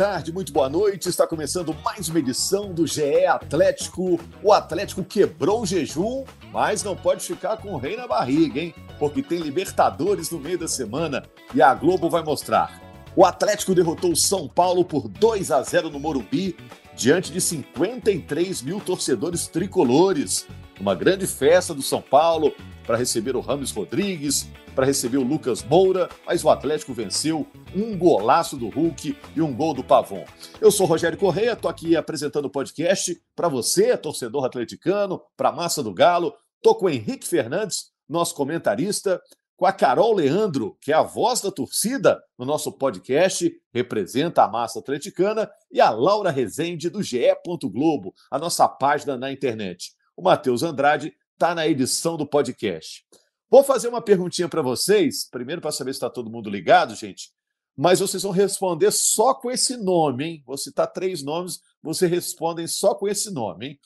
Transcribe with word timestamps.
Tarde, 0.00 0.32
muito 0.32 0.50
boa 0.50 0.66
noite. 0.66 1.10
Está 1.10 1.26
começando 1.26 1.76
mais 1.84 2.08
uma 2.08 2.20
edição 2.20 2.72
do 2.72 2.86
GE 2.86 3.26
Atlético. 3.26 4.18
O 4.42 4.50
Atlético 4.50 5.04
quebrou 5.04 5.60
o 5.60 5.66
jejum, 5.66 6.24
mas 6.50 6.82
não 6.82 6.96
pode 6.96 7.22
ficar 7.22 7.58
com 7.58 7.74
o 7.74 7.76
rei 7.76 7.98
na 7.98 8.06
barriga, 8.06 8.60
hein? 8.60 8.74
Porque 8.98 9.22
tem 9.22 9.40
Libertadores 9.40 10.30
no 10.30 10.38
meio 10.38 10.58
da 10.58 10.66
semana 10.66 11.22
e 11.54 11.60
a 11.60 11.74
Globo 11.74 12.08
vai 12.08 12.22
mostrar. 12.22 12.80
O 13.14 13.26
Atlético 13.26 13.74
derrotou 13.74 14.12
o 14.12 14.16
São 14.16 14.48
Paulo 14.48 14.86
por 14.86 15.06
2 15.06 15.50
a 15.50 15.62
0 15.62 15.90
no 15.90 16.00
Morumbi, 16.00 16.56
diante 16.96 17.30
de 17.30 17.38
53 17.38 18.62
mil 18.62 18.80
torcedores 18.80 19.48
tricolores. 19.48 20.46
Uma 20.80 20.94
grande 20.94 21.26
festa 21.26 21.74
do 21.74 21.82
São 21.82 22.00
Paulo 22.00 22.54
para 22.86 22.96
receber 22.96 23.36
o 23.36 23.40
Rames 23.40 23.70
Rodrigues, 23.70 24.48
para 24.74 24.86
receber 24.86 25.18
o 25.18 25.22
Lucas 25.22 25.62
Moura, 25.62 26.08
mas 26.26 26.44
o 26.44 26.50
Atlético 26.50 26.94
venceu 26.94 27.46
um 27.74 27.96
golaço 27.96 28.56
do 28.56 28.68
Hulk 28.68 29.16
e 29.34 29.42
um 29.42 29.54
gol 29.54 29.74
do 29.74 29.84
Pavon. 29.84 30.24
Eu 30.60 30.70
sou 30.70 30.86
Rogério 30.86 31.18
Correia, 31.18 31.52
estou 31.52 31.70
aqui 31.70 31.96
apresentando 31.96 32.46
o 32.46 32.50
podcast 32.50 33.20
para 33.36 33.48
você, 33.48 33.96
torcedor 33.96 34.44
atleticano, 34.44 35.20
para 35.36 35.50
a 35.50 35.52
massa 35.52 35.82
do 35.82 35.92
Galo. 35.92 36.34
Estou 36.56 36.74
com 36.74 36.86
o 36.86 36.90
Henrique 36.90 37.26
Fernandes, 37.26 37.90
nosso 38.08 38.34
comentarista, 38.34 39.20
com 39.60 39.66
a 39.66 39.72
Carol 39.72 40.14
Leandro, 40.14 40.78
que 40.80 40.90
é 40.90 40.94
a 40.94 41.02
voz 41.02 41.42
da 41.42 41.50
torcida 41.50 42.18
no 42.38 42.46
nosso 42.46 42.72
podcast, 42.72 43.52
representa 43.74 44.42
a 44.42 44.48
massa 44.48 44.78
atleticana, 44.78 45.50
e 45.70 45.82
a 45.82 45.90
Laura 45.90 46.30
Rezende, 46.30 46.88
do 46.88 47.02
GE. 47.02 47.26
Globo, 47.64 48.14
a 48.30 48.38
nossa 48.38 48.66
página 48.66 49.18
na 49.18 49.30
internet. 49.30 49.92
O 50.16 50.22
Matheus 50.22 50.62
Andrade 50.62 51.12
está 51.40 51.54
na 51.54 51.66
edição 51.66 52.18
do 52.18 52.26
podcast. 52.26 53.02
Vou 53.48 53.64
fazer 53.64 53.88
uma 53.88 54.02
perguntinha 54.02 54.46
para 54.46 54.60
vocês, 54.60 55.26
primeiro 55.26 55.62
para 55.62 55.72
saber 55.72 55.94
se 55.94 55.96
está 55.96 56.10
todo 56.10 56.30
mundo 56.30 56.50
ligado, 56.50 56.94
gente, 56.94 57.32
mas 57.74 57.98
vocês 57.98 58.22
vão 58.22 58.30
responder 58.30 58.90
só 58.90 59.32
com 59.32 59.50
esse 59.50 59.78
nome, 59.78 60.24
hein? 60.24 60.42
Vou 60.46 60.58
citar 60.58 60.86
três 60.92 61.22
nomes, 61.22 61.60
vocês 61.82 62.10
respondem 62.10 62.66
só 62.66 62.94
com 62.94 63.08
esse 63.08 63.30
nome, 63.30 63.68
hein? 63.68 63.80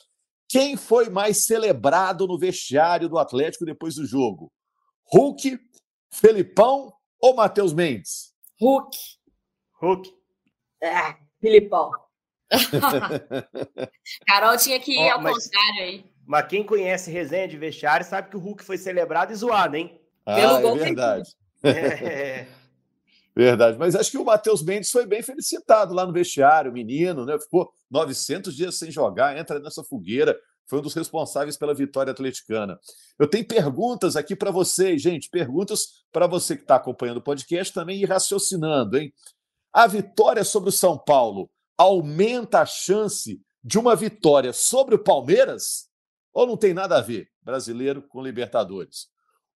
Quem 0.48 0.76
foi 0.76 1.08
mais 1.08 1.46
celebrado 1.46 2.26
no 2.26 2.36
vestiário 2.36 3.08
do 3.08 3.18
Atlético 3.18 3.64
depois 3.64 3.94
do 3.94 4.04
jogo? 4.04 4.52
Hulk, 5.12 5.56
Felipão 6.10 6.92
ou 7.20 7.36
Matheus 7.36 7.72
Mendes? 7.72 8.34
Hulk. 8.60 8.98
Hulk. 9.80 10.12
É, 10.82 11.16
Filipão. 11.40 11.92
Carol 14.26 14.56
tinha 14.58 14.80
que 14.80 14.92
ir 14.92 15.08
oh, 15.10 15.12
ao 15.12 15.22
mas... 15.22 15.44
contrário 15.44 15.82
aí. 15.82 16.13
Mas 16.26 16.46
quem 16.46 16.64
conhece 16.64 17.10
resenha 17.10 17.48
de 17.48 17.56
vestiário 17.56 18.06
sabe 18.06 18.30
que 18.30 18.36
o 18.36 18.40
Hulk 18.40 18.64
foi 18.64 18.78
celebrado 18.78 19.32
e 19.32 19.36
zoado, 19.36 19.76
hein? 19.76 20.00
Ah, 20.24 20.34
Pelo 20.34 20.56
é 20.56 20.62
gol 20.62 20.76
verdade. 20.76 21.30
É. 21.62 22.46
Verdade, 23.36 23.76
mas 23.76 23.96
acho 23.96 24.12
que 24.12 24.18
o 24.18 24.24
Matheus 24.24 24.62
Mendes 24.62 24.92
foi 24.92 25.06
bem 25.06 25.20
felicitado 25.20 25.92
lá 25.92 26.06
no 26.06 26.12
vestiário, 26.12 26.72
menino, 26.72 27.26
né? 27.26 27.36
Ficou 27.36 27.68
900 27.90 28.54
dias 28.54 28.78
sem 28.78 28.92
jogar, 28.92 29.36
entra 29.36 29.58
nessa 29.58 29.82
fogueira, 29.82 30.38
foi 30.66 30.78
um 30.78 30.82
dos 30.82 30.94
responsáveis 30.94 31.56
pela 31.56 31.74
vitória 31.74 32.12
atleticana. 32.12 32.78
Eu 33.18 33.26
tenho 33.26 33.44
perguntas 33.44 34.14
aqui 34.14 34.36
para 34.36 34.52
vocês, 34.52 35.02
gente, 35.02 35.28
perguntas 35.28 36.04
para 36.12 36.28
você 36.28 36.54
que 36.54 36.62
está 36.62 36.76
acompanhando 36.76 37.16
o 37.16 37.22
podcast 37.22 37.74
também 37.74 38.00
e 38.00 38.04
raciocinando, 38.04 38.96
hein? 38.98 39.12
A 39.72 39.88
vitória 39.88 40.44
sobre 40.44 40.68
o 40.68 40.72
São 40.72 40.96
Paulo 40.96 41.50
aumenta 41.76 42.60
a 42.60 42.66
chance 42.66 43.40
de 43.64 43.78
uma 43.80 43.96
vitória 43.96 44.52
sobre 44.52 44.94
o 44.94 44.98
Palmeiras? 44.98 45.88
Ou 46.34 46.46
não 46.48 46.56
tem 46.56 46.74
nada 46.74 46.98
a 46.98 47.00
ver 47.00 47.30
brasileiro 47.40 48.02
com 48.02 48.20
Libertadores? 48.20 49.06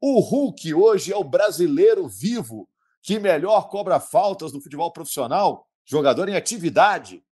O 0.00 0.20
Hulk 0.20 0.72
hoje 0.72 1.12
é 1.12 1.16
o 1.16 1.24
brasileiro 1.24 2.08
vivo 2.08 2.68
que 3.02 3.18
melhor 3.18 3.68
cobra 3.68 3.98
faltas 3.98 4.52
no 4.52 4.60
futebol 4.60 4.92
profissional, 4.92 5.66
jogador 5.84 6.28
em 6.28 6.36
atividade. 6.36 7.24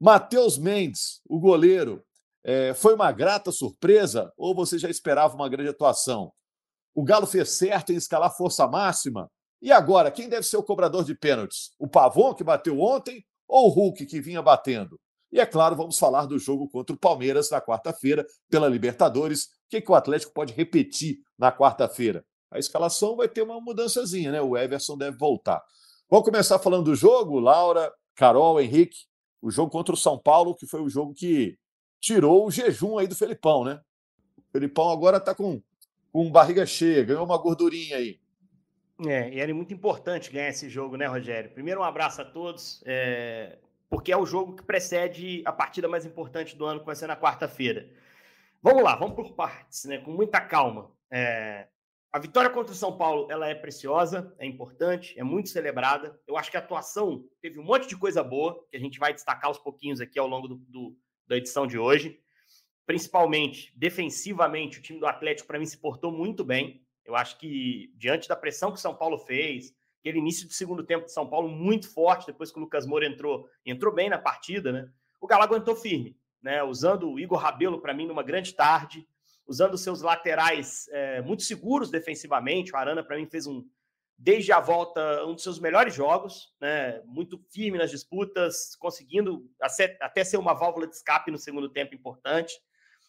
Matheus 0.00 0.56
Mendes, 0.56 1.20
o 1.28 1.40
goleiro, 1.40 2.04
é, 2.44 2.72
foi 2.72 2.94
uma 2.94 3.10
grata 3.10 3.50
surpresa 3.50 4.32
ou 4.36 4.54
você 4.54 4.78
já 4.78 4.88
esperava 4.88 5.34
uma 5.34 5.48
grande 5.48 5.70
atuação? 5.70 6.32
O 6.94 7.02
Galo 7.02 7.26
fez 7.26 7.50
certo 7.50 7.92
em 7.92 7.96
escalar 7.96 8.36
força 8.36 8.66
máxima? 8.68 9.28
E 9.60 9.72
agora, 9.72 10.10
quem 10.10 10.28
deve 10.28 10.44
ser 10.44 10.56
o 10.56 10.62
cobrador 10.62 11.04
de 11.04 11.16
pênaltis? 11.16 11.72
O 11.78 11.88
Pavon, 11.88 12.32
que 12.32 12.44
bateu 12.44 12.80
ontem, 12.80 13.24
ou 13.48 13.66
o 13.66 13.70
Hulk, 13.70 14.06
que 14.06 14.20
vinha 14.20 14.40
batendo? 14.40 15.00
E 15.30 15.40
é 15.40 15.46
claro, 15.46 15.76
vamos 15.76 15.98
falar 15.98 16.26
do 16.26 16.38
jogo 16.38 16.68
contra 16.68 16.94
o 16.94 16.98
Palmeiras 16.98 17.50
na 17.50 17.60
quarta-feira, 17.60 18.26
pela 18.48 18.66
Libertadores. 18.66 19.44
O 19.44 19.48
que, 19.68 19.80
que 19.80 19.92
o 19.92 19.94
Atlético 19.94 20.32
pode 20.32 20.54
repetir 20.54 21.18
na 21.38 21.52
quarta-feira? 21.52 22.24
A 22.50 22.58
escalação 22.58 23.14
vai 23.14 23.28
ter 23.28 23.42
uma 23.42 23.60
mudançazinha, 23.60 24.32
né? 24.32 24.40
O 24.40 24.56
Everson 24.56 24.96
deve 24.96 25.18
voltar. 25.18 25.62
Vamos 26.08 26.24
começar 26.24 26.58
falando 26.58 26.86
do 26.86 26.94
jogo, 26.94 27.38
Laura, 27.38 27.92
Carol, 28.14 28.58
Henrique. 28.58 29.06
O 29.42 29.50
jogo 29.50 29.70
contra 29.70 29.94
o 29.94 29.98
São 29.98 30.18
Paulo, 30.18 30.54
que 30.54 30.66
foi 30.66 30.80
o 30.80 30.88
jogo 30.88 31.12
que 31.12 31.58
tirou 32.00 32.46
o 32.46 32.50
jejum 32.50 32.96
aí 32.96 33.06
do 33.06 33.14
Felipão, 33.14 33.64
né? 33.64 33.80
O 34.38 34.42
Felipão 34.50 34.88
agora 34.88 35.18
está 35.18 35.34
com, 35.34 35.62
com 36.10 36.30
barriga 36.30 36.64
cheia, 36.64 37.04
ganhou 37.04 37.24
uma 37.24 37.36
gordurinha 37.36 37.98
aí. 37.98 38.18
É, 39.06 39.32
e 39.32 39.38
era 39.38 39.54
muito 39.54 39.74
importante 39.74 40.32
ganhar 40.32 40.48
esse 40.48 40.68
jogo, 40.70 40.96
né, 40.96 41.06
Rogério? 41.06 41.52
Primeiro, 41.52 41.80
um 41.80 41.84
abraço 41.84 42.22
a 42.22 42.24
todos. 42.24 42.82
É 42.86 43.58
porque 43.88 44.12
é 44.12 44.16
o 44.16 44.26
jogo 44.26 44.54
que 44.54 44.62
precede 44.62 45.42
a 45.44 45.52
partida 45.52 45.88
mais 45.88 46.04
importante 46.04 46.56
do 46.56 46.64
ano, 46.64 46.80
que 46.80 46.86
vai 46.86 46.96
ser 46.96 47.06
na 47.06 47.16
quarta-feira. 47.16 47.88
Vamos 48.62 48.82
lá, 48.82 48.94
vamos 48.96 49.14
por 49.14 49.32
partes, 49.34 49.84
né? 49.84 49.98
com 49.98 50.10
muita 50.10 50.40
calma. 50.40 50.92
É... 51.10 51.68
A 52.10 52.18
vitória 52.18 52.50
contra 52.50 52.72
o 52.72 52.76
São 52.76 52.96
Paulo 52.96 53.30
ela 53.30 53.48
é 53.48 53.54
preciosa, 53.54 54.34
é 54.38 54.46
importante, 54.46 55.18
é 55.18 55.22
muito 55.22 55.50
celebrada. 55.50 56.18
Eu 56.26 56.36
acho 56.36 56.50
que 56.50 56.56
a 56.56 56.60
atuação 56.60 57.24
teve 57.40 57.58
um 57.58 57.64
monte 57.64 57.86
de 57.86 57.96
coisa 57.96 58.24
boa, 58.24 58.66
que 58.70 58.76
a 58.76 58.80
gente 58.80 58.98
vai 58.98 59.12
destacar 59.12 59.46
aos 59.46 59.58
pouquinhos 59.58 60.00
aqui 60.00 60.18
ao 60.18 60.26
longo 60.26 60.48
do, 60.48 60.56
do, 60.56 60.96
da 61.26 61.36
edição 61.36 61.66
de 61.66 61.78
hoje. 61.78 62.18
Principalmente, 62.86 63.72
defensivamente, 63.76 64.78
o 64.78 64.82
time 64.82 64.98
do 64.98 65.06
Atlético, 65.06 65.46
para 65.46 65.58
mim, 65.58 65.66
se 65.66 65.76
portou 65.76 66.10
muito 66.10 66.42
bem. 66.42 66.82
Eu 67.04 67.14
acho 67.14 67.38
que, 67.38 67.92
diante 67.94 68.26
da 68.26 68.34
pressão 68.34 68.70
que 68.70 68.78
o 68.78 68.80
São 68.80 68.94
Paulo 68.94 69.18
fez, 69.18 69.74
aquele 70.08 70.18
início 70.18 70.48
de 70.48 70.54
segundo 70.54 70.82
tempo 70.82 71.04
de 71.04 71.12
São 71.12 71.28
Paulo 71.28 71.48
muito 71.48 71.92
forte, 71.92 72.26
depois 72.26 72.50
que 72.50 72.58
o 72.58 72.60
Lucas 72.62 72.86
Moura 72.86 73.06
entrou, 73.06 73.46
entrou 73.64 73.94
bem 73.94 74.08
na 74.08 74.18
partida, 74.18 74.72
né? 74.72 74.88
O 75.20 75.26
Galo 75.26 75.42
aguentou 75.42 75.76
firme, 75.76 76.16
né? 76.42 76.62
Usando 76.62 77.10
o 77.10 77.20
Igor 77.20 77.38
Rabelo 77.38 77.80
para 77.80 77.92
mim 77.92 78.06
numa 78.06 78.22
grande 78.22 78.54
tarde, 78.54 79.06
usando 79.46 79.76
seus 79.76 80.00
laterais 80.00 80.88
é, 80.90 81.20
muito 81.20 81.42
seguros 81.42 81.90
defensivamente. 81.90 82.72
O 82.72 82.76
Arana 82.76 83.04
para 83.04 83.16
mim 83.16 83.26
fez 83.26 83.46
um 83.46 83.64
desde 84.20 84.50
a 84.50 84.58
volta 84.58 85.24
um 85.26 85.34
dos 85.34 85.44
seus 85.44 85.60
melhores 85.60 85.94
jogos, 85.94 86.52
né? 86.60 87.02
Muito 87.04 87.38
firme 87.50 87.76
nas 87.76 87.90
disputas, 87.90 88.74
conseguindo 88.76 89.48
até 90.00 90.24
ser 90.24 90.38
uma 90.38 90.54
válvula 90.54 90.86
de 90.86 90.94
escape 90.94 91.30
no 91.30 91.38
segundo 91.38 91.68
tempo 91.68 91.94
importante. 91.94 92.54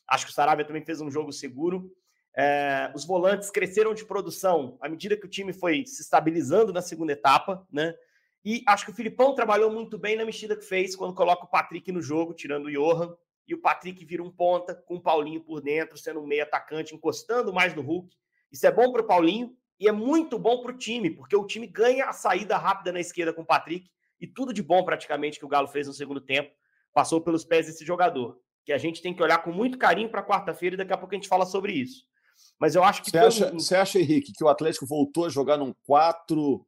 Acho 0.07 0.25
que 0.25 0.31
o 0.31 0.35
Saravia 0.35 0.65
também 0.65 0.83
fez 0.83 0.99
um 0.99 1.09
jogo 1.09 1.31
seguro. 1.31 1.91
É, 2.35 2.91
os 2.95 3.05
volantes 3.05 3.49
cresceram 3.49 3.93
de 3.93 4.05
produção 4.05 4.77
à 4.81 4.87
medida 4.87 5.17
que 5.17 5.25
o 5.25 5.29
time 5.29 5.51
foi 5.51 5.85
se 5.85 6.01
estabilizando 6.01 6.71
na 6.71 6.81
segunda 6.81 7.13
etapa, 7.13 7.65
né? 7.71 7.93
E 8.43 8.63
acho 8.67 8.85
que 8.85 8.91
o 8.91 8.95
Filipão 8.95 9.35
trabalhou 9.35 9.71
muito 9.71 9.97
bem 9.97 10.15
na 10.15 10.23
mexida 10.23 10.55
que 10.55 10.63
fez 10.63 10.95
quando 10.95 11.13
coloca 11.13 11.43
o 11.43 11.49
Patrick 11.49 11.91
no 11.91 12.01
jogo, 12.01 12.33
tirando 12.33 12.65
o 12.65 12.71
Johan, 12.71 13.13
e 13.47 13.53
o 13.53 13.59
Patrick 13.59 14.05
vira 14.05 14.23
um 14.23 14.31
ponta 14.31 14.73
com 14.73 14.95
o 14.95 15.01
Paulinho 15.01 15.41
por 15.41 15.59
dentro, 15.59 15.97
sendo 15.97 16.21
um 16.21 16.27
meio 16.27 16.43
atacante, 16.43 16.95
encostando 16.95 17.51
mais 17.51 17.73
no 17.75 17.81
Hulk. 17.81 18.15
Isso 18.51 18.65
é 18.65 18.71
bom 18.71 18.91
para 18.91 19.01
o 19.01 19.07
Paulinho 19.07 19.55
e 19.79 19.87
é 19.87 19.91
muito 19.91 20.37
bom 20.37 20.61
para 20.61 20.71
o 20.71 20.77
time, 20.77 21.09
porque 21.09 21.35
o 21.35 21.45
time 21.45 21.65
ganha 21.65 22.05
a 22.05 22.13
saída 22.13 22.57
rápida 22.57 22.91
na 22.91 22.99
esquerda 22.99 23.33
com 23.33 23.41
o 23.41 23.45
Patrick 23.45 23.89
e 24.19 24.27
tudo 24.27 24.53
de 24.53 24.61
bom 24.61 24.83
praticamente 24.83 25.39
que 25.39 25.45
o 25.45 25.49
Galo 25.49 25.67
fez 25.67 25.87
no 25.87 25.93
segundo 25.93 26.21
tempo 26.21 26.51
passou 26.93 27.21
pelos 27.21 27.45
pés 27.45 27.67
desse 27.67 27.85
jogador, 27.85 28.39
que 28.65 28.73
a 28.73 28.77
gente 28.77 29.01
tem 29.01 29.13
que 29.13 29.23
olhar 29.23 29.39
com 29.39 29.51
muito 29.51 29.77
carinho 29.77 30.09
para 30.09 30.23
quarta-feira 30.23 30.75
e 30.75 30.77
daqui 30.77 30.93
a 30.93 30.97
pouco 30.97 31.13
a 31.13 31.17
gente 31.17 31.27
fala 31.27 31.45
sobre 31.45 31.73
isso. 31.73 32.08
Mas 32.59 32.75
eu 32.75 32.83
acho 32.83 33.01
que. 33.01 33.11
Você 33.11 33.17
acha, 33.17 33.53
um... 33.53 33.59
você 33.59 33.75
acha, 33.75 33.99
Henrique, 33.99 34.33
que 34.33 34.43
o 34.43 34.49
Atlético 34.49 34.85
voltou 34.85 35.25
a 35.25 35.29
jogar 35.29 35.57
num 35.57 35.73
4. 35.85 36.65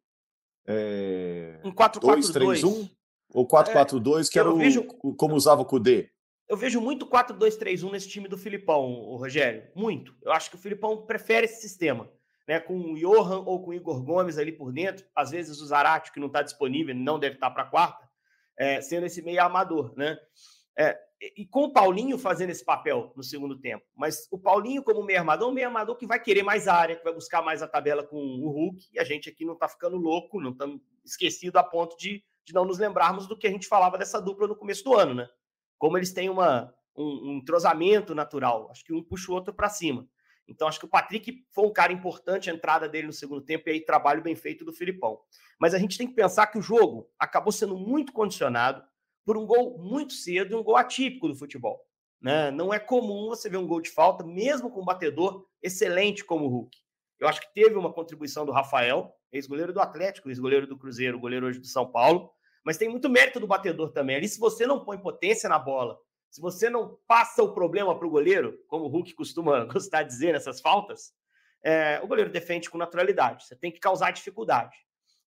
É... 0.67 1.59
Um 1.63 1.71
4-4-2. 1.71 2.89
Ou 3.33 3.47
4-4-2, 3.47 4.27
é, 4.27 4.31
que 4.31 4.39
era 4.39 4.51
o, 4.51 4.57
vejo... 4.57 4.83
como 5.17 5.35
usava 5.35 5.61
o 5.61 5.65
Cudê? 5.65 6.09
Eu 6.49 6.57
vejo 6.57 6.81
muito 6.81 7.07
4-2-3-1 7.07 7.91
nesse 7.91 8.09
time 8.09 8.27
do 8.27 8.37
Filipão, 8.37 8.91
o 8.91 9.15
Rogério. 9.15 9.63
Muito. 9.73 10.13
Eu 10.21 10.33
acho 10.33 10.49
que 10.49 10.57
o 10.57 10.59
Filipão 10.59 11.05
prefere 11.05 11.45
esse 11.45 11.61
sistema. 11.61 12.09
Né, 12.47 12.59
com 12.59 12.75
o 12.75 12.97
Johan 12.97 13.43
ou 13.45 13.63
com 13.63 13.69
o 13.69 13.73
Igor 13.73 14.03
Gomes 14.03 14.37
ali 14.37 14.51
por 14.51 14.73
dentro, 14.73 15.05
às 15.15 15.29
vezes 15.29 15.61
o 15.61 15.65
Zarate, 15.65 16.11
que 16.11 16.19
não 16.19 16.27
está 16.27 16.41
disponível, 16.41 16.93
não 16.93 17.19
deve 17.19 17.35
estar 17.35 17.49
tá 17.49 17.53
para 17.53 17.63
a 17.63 17.67
quarta, 17.67 18.09
é, 18.57 18.81
sendo 18.81 19.05
esse 19.05 19.21
meio 19.21 19.41
amador. 19.41 19.93
Né? 19.95 20.17
É, 20.77 20.97
e 21.37 21.45
com 21.45 21.65
o 21.65 21.71
Paulinho 21.71 22.17
fazendo 22.17 22.49
esse 22.49 22.65
papel 22.65 23.13
no 23.15 23.23
segundo 23.23 23.57
tempo. 23.59 23.85
Mas 23.95 24.27
o 24.31 24.39
Paulinho, 24.39 24.83
como 24.83 25.03
meio 25.03 25.19
armador, 25.19 25.49
um 25.49 25.53
meio 25.53 25.67
armador 25.67 25.95
que 25.95 26.07
vai 26.07 26.19
querer 26.19 26.41
mais 26.41 26.67
área, 26.67 26.95
que 26.95 27.03
vai 27.03 27.13
buscar 27.13 27.43
mais 27.43 27.61
a 27.61 27.67
tabela 27.67 28.03
com 28.03 28.17
o 28.17 28.49
Hulk, 28.49 28.87
e 28.91 28.99
a 28.99 29.03
gente 29.03 29.29
aqui 29.29 29.45
não 29.45 29.53
está 29.53 29.67
ficando 29.67 29.97
louco, 29.97 30.41
não 30.41 30.51
estamos 30.51 30.81
esquecido 31.05 31.57
a 31.57 31.63
ponto 31.63 31.95
de, 31.95 32.23
de 32.43 32.53
não 32.53 32.65
nos 32.65 32.79
lembrarmos 32.79 33.27
do 33.27 33.37
que 33.37 33.45
a 33.45 33.51
gente 33.51 33.67
falava 33.67 33.97
dessa 33.97 34.19
dupla 34.19 34.47
no 34.47 34.55
começo 34.55 34.83
do 34.83 34.95
ano, 34.95 35.13
né? 35.13 35.29
Como 35.77 35.97
eles 35.97 36.11
têm 36.11 36.29
uma, 36.29 36.73
um, 36.95 37.29
um 37.29 37.37
entrosamento 37.37 38.15
natural. 38.15 38.69
Acho 38.71 38.83
que 38.83 38.93
um 38.93 39.03
puxa 39.03 39.31
o 39.31 39.35
outro 39.35 39.53
para 39.53 39.69
cima. 39.69 40.07
Então, 40.47 40.67
acho 40.67 40.79
que 40.79 40.85
o 40.85 40.89
Patrick 40.89 41.45
foi 41.51 41.65
um 41.65 41.71
cara 41.71 41.93
importante, 41.93 42.49
a 42.49 42.53
entrada 42.53 42.89
dele 42.89 43.07
no 43.07 43.13
segundo 43.13 43.41
tempo, 43.41 43.69
e 43.69 43.73
aí 43.73 43.85
trabalho 43.85 44.21
bem 44.21 44.35
feito 44.35 44.65
do 44.65 44.73
Filipão. 44.73 45.19
Mas 45.59 45.73
a 45.73 45.79
gente 45.79 45.97
tem 45.97 46.07
que 46.07 46.15
pensar 46.15 46.47
que 46.47 46.57
o 46.57 46.61
jogo 46.61 47.07
acabou 47.17 47.53
sendo 47.53 47.77
muito 47.77 48.11
condicionado 48.11 48.83
por 49.25 49.37
um 49.37 49.45
gol 49.45 49.77
muito 49.77 50.13
cedo 50.13 50.51
e 50.51 50.55
um 50.55 50.63
gol 50.63 50.77
atípico 50.77 51.27
do 51.27 51.35
futebol. 51.35 51.79
Né? 52.21 52.51
Não 52.51 52.73
é 52.73 52.79
comum 52.79 53.29
você 53.29 53.49
ver 53.49 53.57
um 53.57 53.67
gol 53.67 53.81
de 53.81 53.89
falta, 53.89 54.23
mesmo 54.23 54.69
com 54.69 54.81
um 54.81 54.85
batedor 54.85 55.45
excelente 55.61 56.23
como 56.23 56.45
o 56.45 56.49
Hulk. 56.49 56.77
Eu 57.19 57.27
acho 57.27 57.41
que 57.41 57.53
teve 57.53 57.75
uma 57.75 57.93
contribuição 57.93 58.45
do 58.45 58.51
Rafael, 58.51 59.13
ex-goleiro 59.31 59.73
do 59.73 59.79
Atlético, 59.79 60.29
ex-goleiro 60.29 60.67
do 60.67 60.77
Cruzeiro, 60.77 61.19
goleiro 61.19 61.47
hoje 61.47 61.59
do 61.59 61.67
São 61.67 61.89
Paulo, 61.89 62.31
mas 62.63 62.77
tem 62.77 62.89
muito 62.89 63.09
mérito 63.09 63.39
do 63.39 63.47
batedor 63.47 63.91
também. 63.91 64.15
Ali, 64.15 64.27
se 64.27 64.39
você 64.39 64.67
não 64.67 64.83
põe 64.83 64.97
potência 64.97 65.49
na 65.49 65.57
bola, 65.57 65.97
se 66.29 66.39
você 66.39 66.69
não 66.69 66.97
passa 67.07 67.43
o 67.43 67.53
problema 67.53 67.97
para 67.97 68.07
o 68.07 68.11
goleiro, 68.11 68.57
como 68.67 68.85
o 68.85 68.87
Hulk 68.87 69.13
costuma 69.13 69.65
gostar 69.71 70.03
de 70.03 70.09
dizer 70.09 70.33
nessas 70.33 70.61
faltas, 70.61 71.13
é, 71.63 71.99
o 72.03 72.07
goleiro 72.07 72.31
defende 72.31 72.69
com 72.69 72.77
naturalidade. 72.77 73.45
Você 73.45 73.55
tem 73.55 73.71
que 73.71 73.79
causar 73.79 74.11
dificuldade. 74.11 74.75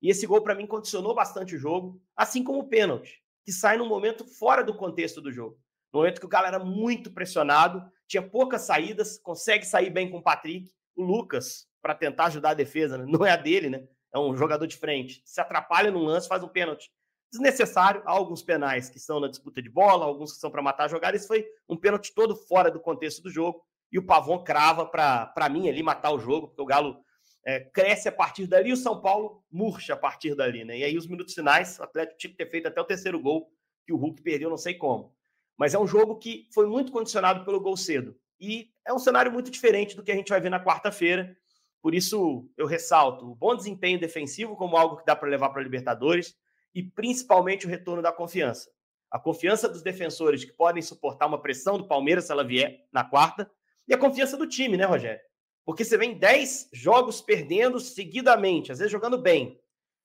E 0.01 0.11
esse 0.11 0.27
gol, 0.27 0.43
para 0.43 0.55
mim, 0.55 0.67
condicionou 0.67 1.15
bastante 1.15 1.55
o 1.55 1.59
jogo, 1.59 2.01
assim 2.17 2.43
como 2.43 2.61
o 2.61 2.69
pênalti, 2.69 3.23
que 3.45 3.53
sai 3.53 3.77
num 3.77 3.89
momento 3.89 4.25
fora 4.25 4.65
do 4.65 4.75
contexto 4.75 5.21
do 5.21 5.31
jogo. 5.31 5.59
No 5.93 6.01
momento 6.01 6.19
que 6.19 6.27
o 6.27 6.31
cara 6.31 6.49
era 6.49 6.59
muito 6.59 7.13
pressionado, 7.13 7.85
tinha 8.09 8.23
poucas 8.23 8.63
saídas, 8.63 9.19
consegue 9.19 9.65
sair 9.65 9.91
bem 9.91 10.11
com 10.11 10.19
o 10.19 10.23
Patrick. 10.23 10.73
O 10.97 11.05
Lucas, 11.05 11.69
para 11.81 11.95
tentar 11.95 12.27
ajudar 12.27 12.51
a 12.51 12.55
defesa, 12.55 12.99
né? 12.99 13.05
não 13.09 13.25
é 13.25 13.31
a 13.31 13.37
dele, 13.37 13.71
né? 13.71 13.87
É 14.13 14.19
um 14.19 14.37
jogador 14.37 14.67
de 14.67 14.77
frente. 14.77 15.23
Se 15.25 15.41
atrapalha 15.41 15.91
num 15.91 16.05
lance, 16.05 16.29
faz 16.29 16.43
um 16.43 16.49
pênalti 16.49 16.91
desnecessário. 17.31 18.03
Há 18.07 18.13
alguns 18.13 18.43
penais 18.43 18.89
que 18.89 18.99
são 18.99 19.21
na 19.21 19.29
disputa 19.29 19.61
de 19.61 19.69
bola, 19.69 20.05
alguns 20.05 20.33
que 20.33 20.39
são 20.39 20.51
para 20.51 20.63
matar 20.63 20.85
a 20.85 20.89
jogada. 20.89 21.19
Foi 21.21 21.45
um 21.69 21.77
pênalti 21.77 22.15
todo 22.15 22.35
fora 22.35 22.71
do 22.71 22.81
contexto 22.81 23.23
do 23.23 23.31
jogo. 23.31 23.63
E 23.93 23.99
o 23.99 24.07
Pavon 24.07 24.43
crava 24.43 24.87
para 24.87 25.49
mim 25.49 25.69
ali 25.69 25.83
matar 25.83 26.13
o 26.13 26.19
jogo, 26.19 26.49
porque 26.49 26.63
o 26.63 26.67
Galo 26.67 26.97
é, 27.45 27.61
cresce 27.61 28.09
a 28.09 28.13
partir 28.13 28.47
dali 28.47 28.73
o 28.73 28.77
São 28.77 29.01
Paulo 29.01 29.45
murcha 29.51 29.95
a 29.95 29.97
partir 29.97 30.35
dali. 30.35 30.65
Né? 30.65 30.79
E 30.79 30.85
aí, 30.85 30.97
os 30.97 31.07
minutos 31.07 31.35
finais, 31.35 31.79
o 31.79 31.83
Atlético 31.83 32.19
tinha 32.19 32.31
que 32.31 32.37
ter 32.37 32.51
feito 32.51 32.67
até 32.67 32.81
o 32.81 32.85
terceiro 32.85 33.21
gol, 33.21 33.51
que 33.87 33.93
o 33.93 33.97
Hulk 33.97 34.23
perdeu, 34.23 34.49
não 34.49 34.57
sei 34.57 34.75
como. 34.75 35.15
Mas 35.57 35.75
é 35.75 35.79
um 35.79 35.87
jogo 35.87 36.17
que 36.17 36.49
foi 36.53 36.67
muito 36.67 36.91
condicionado 36.91 37.45
pelo 37.45 37.61
gol 37.61 37.77
cedo. 37.77 38.17
E 38.41 38.71
é 38.85 38.93
um 38.93 38.99
cenário 38.99 39.31
muito 39.31 39.51
diferente 39.51 39.95
do 39.95 40.03
que 40.03 40.11
a 40.11 40.17
gente 40.17 40.31
vai 40.31 40.41
ver 40.41 40.51
na 40.51 40.63
quarta-feira. 40.63 41.37
Por 41.83 41.95
isso, 41.95 42.49
eu 42.57 42.67
ressalto 42.67 43.31
o 43.31 43.35
bom 43.35 43.55
desempenho 43.55 44.01
defensivo 44.01 44.57
como 44.57 44.77
algo 44.77 44.97
que 44.97 45.05
dá 45.05 45.15
para 45.15 45.29
levar 45.29 45.51
para 45.51 45.61
a 45.61 45.65
Libertadores 45.65 46.35
e 46.75 46.83
principalmente 46.83 47.67
o 47.67 47.69
retorno 47.69 48.03
da 48.03 48.11
confiança. 48.11 48.71
A 49.11 49.19
confiança 49.19 49.69
dos 49.69 49.83
defensores 49.83 50.45
que 50.45 50.53
podem 50.53 50.83
suportar 50.83 51.27
uma 51.27 51.41
pressão 51.41 51.79
do 51.79 51.87
Palmeiras 51.87 52.25
se 52.25 52.33
ela 52.33 52.43
vier 52.43 52.85
na 52.93 53.05
quarta, 53.05 53.49
e 53.87 53.95
a 53.95 53.99
confiança 53.99 54.37
do 54.37 54.49
time, 54.49 54.77
né, 54.77 54.85
Rogério? 54.85 55.21
Porque 55.65 55.85
você 55.85 55.97
vem 55.97 56.19
10 56.19 56.69
jogos 56.73 57.21
perdendo 57.21 57.81
seguidamente, 57.81 58.71
às 58.71 58.79
vezes 58.79 58.93
jogando 58.93 59.19
bem. 59.19 59.61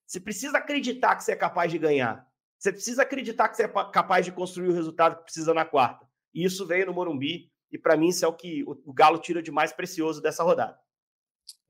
Você 0.06 0.20
precisa 0.20 0.58
acreditar 0.58 1.16
que 1.16 1.24
você 1.24 1.34
é 1.34 1.36
capaz 1.36 1.72
de 1.72 1.78
ganhar. 1.78 2.28
Você 2.58 2.72
precisa 2.72 3.04
acreditar 3.04 3.50
que 3.50 3.58
você 3.58 3.64
é 3.64 3.68
capaz 3.68 4.26
de 4.26 4.32
construir 4.32 4.70
o 4.70 4.74
resultado 4.74 5.18
que 5.18 5.24
precisa 5.24 5.54
na 5.54 5.66
quarta. 5.66 6.08
E 6.34 6.44
isso 6.44 6.66
veio 6.66 6.86
no 6.86 6.94
Morumbi, 6.94 7.52
e 7.72 7.78
para 7.78 7.96
mim 7.96 8.10
isso 8.10 8.26
é 8.26 8.28
o 8.28 8.34
que 8.34 8.64
o 8.64 8.94
Galo 8.94 9.20
tira 9.20 9.42
de 9.42 9.52
mais 9.52 9.72
precioso 9.72 10.22
dessa 10.22 10.44
rodada. 10.44 10.78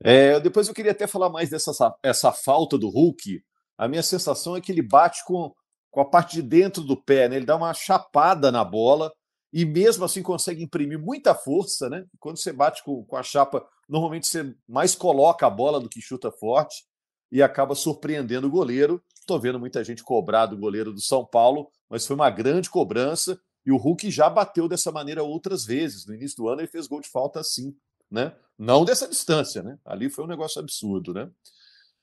É, 0.02 0.40
depois 0.40 0.68
eu 0.68 0.74
queria 0.74 0.92
até 0.92 1.06
falar 1.06 1.30
mais 1.30 1.50
dessa 1.50 1.72
essa 2.02 2.32
falta 2.32 2.78
do 2.78 2.88
Hulk, 2.88 3.42
a 3.76 3.88
minha 3.88 4.02
sensação 4.02 4.56
é 4.56 4.60
que 4.60 4.70
ele 4.70 4.82
bate 4.82 5.24
com, 5.24 5.54
com 5.90 6.00
a 6.00 6.04
parte 6.04 6.36
de 6.36 6.42
dentro 6.42 6.82
do 6.82 7.02
pé, 7.02 7.28
né? 7.28 7.36
ele 7.36 7.46
dá 7.46 7.56
uma 7.56 7.72
chapada 7.72 8.52
na 8.52 8.64
bola 8.64 9.12
e 9.52 9.64
mesmo 9.64 10.04
assim 10.04 10.22
consegue 10.22 10.62
imprimir 10.62 10.98
muita 10.98 11.34
força. 11.34 11.88
Né? 11.88 12.04
Quando 12.18 12.38
você 12.38 12.52
bate 12.52 12.84
com, 12.84 13.04
com 13.04 13.16
a 13.16 13.22
chapa, 13.22 13.66
normalmente 13.88 14.26
você 14.26 14.54
mais 14.68 14.94
coloca 14.94 15.46
a 15.46 15.50
bola 15.50 15.80
do 15.80 15.88
que 15.88 16.00
chuta 16.00 16.30
forte 16.30 16.84
e 17.30 17.42
acaba 17.42 17.74
surpreendendo 17.74 18.46
o 18.46 18.50
goleiro. 18.50 19.02
Estou 19.14 19.38
vendo 19.38 19.58
muita 19.58 19.82
gente 19.84 20.02
cobrar 20.02 20.46
do 20.46 20.56
goleiro 20.56 20.92
do 20.92 21.00
São 21.00 21.24
Paulo, 21.24 21.70
mas 21.88 22.06
foi 22.06 22.16
uma 22.16 22.30
grande 22.30 22.70
cobrança 22.70 23.40
e 23.64 23.70
o 23.72 23.76
Hulk 23.76 24.10
já 24.10 24.28
bateu 24.28 24.68
dessa 24.68 24.90
maneira 24.90 25.22
outras 25.22 25.64
vezes. 25.64 26.06
No 26.06 26.14
início 26.14 26.36
do 26.36 26.48
ano 26.48 26.60
ele 26.60 26.68
fez 26.68 26.86
gol 26.86 27.00
de 27.00 27.08
falta 27.08 27.40
assim, 27.40 27.76
né? 28.10 28.34
Não 28.58 28.84
dessa 28.84 29.06
distância, 29.06 29.62
né? 29.62 29.78
Ali 29.84 30.10
foi 30.10 30.24
um 30.24 30.28
negócio 30.28 30.60
absurdo, 30.60 31.14
né? 31.14 31.30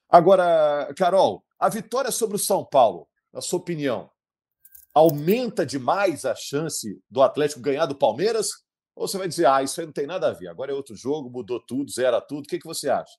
Agora, 0.09 0.93
Carol, 0.95 1.43
a 1.59 1.67
vitória 1.69 2.11
sobre 2.11 2.37
o 2.37 2.39
São 2.39 2.63
Paulo, 2.63 3.07
na 3.33 3.41
sua 3.41 3.59
opinião, 3.59 4.09
aumenta 4.97 5.65
demais 5.65 6.25
a 6.25 6.35
chance 6.35 6.99
do 7.09 7.21
Atlético 7.21 7.61
ganhar 7.61 7.85
do 7.85 7.97
Palmeiras? 7.97 8.47
Ou 8.95 9.07
você 9.07 9.17
vai 9.17 9.27
dizer, 9.27 9.45
ah, 9.45 9.61
isso 9.61 9.79
aí 9.79 9.85
não 9.85 9.93
tem 9.93 10.07
nada 10.07 10.29
a 10.29 10.33
ver, 10.33 10.47
agora 10.47 10.71
é 10.71 10.75
outro 10.75 10.95
jogo, 10.95 11.29
mudou 11.29 11.59
tudo, 11.59 11.91
zera 11.91 12.19
tudo. 12.19 12.45
O 12.45 12.47
que, 12.47 12.57
que 12.57 12.65
você 12.65 12.89
acha? 12.89 13.13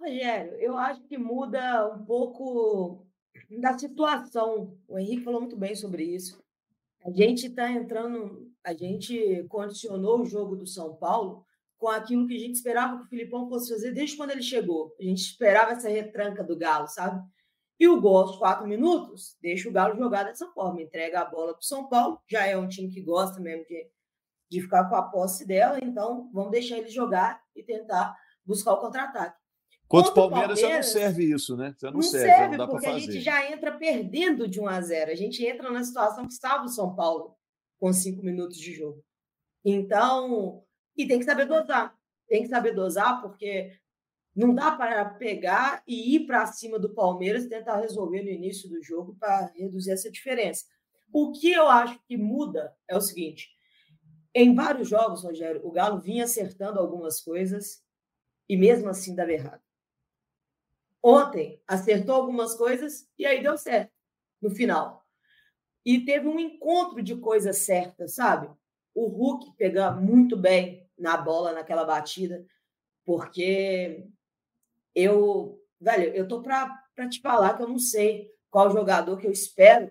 Rogério, 0.00 0.54
eu 0.54 0.76
acho 0.76 1.00
que 1.04 1.16
muda 1.16 1.94
um 1.94 2.04
pouco 2.04 3.06
da 3.60 3.78
situação. 3.78 4.76
O 4.88 4.98
Henrique 4.98 5.22
falou 5.22 5.40
muito 5.40 5.56
bem 5.56 5.76
sobre 5.76 6.02
isso. 6.02 6.42
A 7.04 7.10
gente 7.10 7.46
está 7.46 7.70
entrando, 7.70 8.50
a 8.64 8.74
gente 8.74 9.44
condicionou 9.48 10.22
o 10.22 10.26
jogo 10.26 10.56
do 10.56 10.66
São 10.66 10.96
Paulo 10.96 11.44
com 11.78 11.88
aquilo 11.88 12.26
que 12.26 12.34
a 12.34 12.38
gente 12.38 12.54
esperava 12.54 12.98
que 12.98 13.04
o 13.04 13.08
Filipão 13.08 13.48
fosse 13.48 13.72
fazer 13.72 13.92
desde 13.92 14.16
quando 14.16 14.30
ele 14.30 14.42
chegou. 14.42 14.94
A 14.98 15.02
gente 15.04 15.20
esperava 15.20 15.72
essa 15.72 15.88
retranca 15.88 16.42
do 16.42 16.56
Galo, 16.56 16.88
sabe? 16.88 17.24
E 17.78 17.88
o 17.88 18.00
gol 18.00 18.18
aos 18.18 18.36
quatro 18.36 18.66
minutos 18.66 19.36
deixa 19.40 19.68
o 19.68 19.72
Galo 19.72 19.96
jogar 19.96 20.24
dessa 20.24 20.46
forma, 20.48 20.82
entrega 20.82 21.20
a 21.20 21.24
bola 21.24 21.52
para 21.52 21.60
o 21.60 21.64
São 21.64 21.88
Paulo, 21.88 22.20
já 22.28 22.46
é 22.46 22.56
um 22.56 22.68
time 22.68 22.88
que 22.88 23.00
gosta 23.00 23.40
mesmo 23.40 23.64
de, 23.66 23.88
de 24.50 24.60
ficar 24.60 24.88
com 24.88 24.94
a 24.94 25.02
posse 25.02 25.46
dela, 25.46 25.78
então 25.82 26.30
vamos 26.32 26.52
deixar 26.52 26.78
ele 26.78 26.88
jogar 26.88 27.42
e 27.56 27.62
tentar 27.62 28.16
buscar 28.44 28.74
o 28.74 28.80
contra-ataque. 28.80 29.42
Contra 29.88 30.10
o 30.10 30.14
Palmeiras, 30.14 30.60
Palmeiras, 30.60 30.86
já 30.86 30.96
não 30.96 31.04
serve 31.04 31.34
isso, 31.34 31.56
né? 31.56 31.74
Já 31.78 31.88
não, 31.88 31.94
não 31.96 32.02
serve, 32.02 32.26
serve 32.26 32.56
não 32.56 32.66
porque 32.66 32.86
a 32.86 32.98
gente 32.98 33.20
já 33.20 33.50
entra 33.50 33.76
perdendo 33.76 34.48
de 34.48 34.58
1 34.58 34.66
a 34.66 34.80
0. 34.80 35.10
A 35.10 35.14
gente 35.14 35.44
entra 35.44 35.70
na 35.70 35.84
situação 35.84 36.26
que 36.26 36.32
estava 36.32 36.64
o 36.64 36.68
São 36.68 36.94
Paulo 36.94 37.36
com 37.78 37.92
cinco 37.92 38.24
minutos 38.24 38.56
de 38.56 38.72
jogo. 38.72 39.04
Então, 39.62 40.64
e 40.96 41.06
tem 41.06 41.18
que 41.18 41.24
saber 41.24 41.44
dosar. 41.44 41.94
Tem 42.26 42.42
que 42.42 42.48
saber 42.48 42.74
dosar, 42.74 43.20
porque 43.20 43.70
não 44.34 44.54
dá 44.54 44.70
para 44.72 45.04
pegar 45.04 45.82
e 45.86 46.16
ir 46.16 46.26
para 46.26 46.46
cima 46.46 46.78
do 46.78 46.94
Palmeiras 46.94 47.44
e 47.44 47.48
tentar 47.48 47.80
resolver 47.80 48.22
no 48.22 48.30
início 48.30 48.68
do 48.68 48.82
jogo 48.82 49.14
para 49.18 49.52
reduzir 49.54 49.92
essa 49.92 50.10
diferença. 50.10 50.64
O 51.12 51.32
que 51.32 51.52
eu 51.52 51.68
acho 51.68 52.00
que 52.06 52.16
muda 52.16 52.74
é 52.88 52.96
o 52.96 53.00
seguinte: 53.00 53.50
em 54.34 54.54
vários 54.54 54.88
jogos, 54.88 55.22
Rogério, 55.22 55.60
o 55.66 55.70
Galo 55.70 56.00
vinha 56.00 56.24
acertando 56.24 56.80
algumas 56.80 57.20
coisas 57.20 57.84
e 58.48 58.56
mesmo 58.56 58.88
assim 58.88 59.14
dava 59.14 59.32
errado. 59.32 59.62
Ontem 61.02 61.60
acertou 61.66 62.14
algumas 62.14 62.54
coisas 62.54 63.08
e 63.18 63.26
aí 63.26 63.42
deu 63.42 63.58
certo 63.58 63.92
no 64.40 64.50
final. 64.50 65.04
E 65.84 66.04
teve 66.04 66.28
um 66.28 66.38
encontro 66.38 67.02
de 67.02 67.16
coisas 67.16 67.58
certas, 67.58 68.14
sabe? 68.14 68.48
O 68.94 69.06
Hulk 69.08 69.52
pegar 69.56 69.90
muito 69.90 70.36
bem 70.36 70.88
na 70.96 71.16
bola 71.16 71.52
naquela 71.52 71.84
batida, 71.84 72.46
porque 73.04 74.06
eu, 74.94 75.58
velho, 75.80 76.14
eu 76.14 76.26
tô 76.26 76.42
para 76.42 76.68
te 77.08 77.20
falar 77.20 77.56
que 77.56 77.62
eu 77.62 77.68
não 77.68 77.78
sei 77.78 78.28
qual 78.50 78.70
jogador 78.70 79.16
que 79.16 79.26
eu 79.26 79.32
espero 79.32 79.90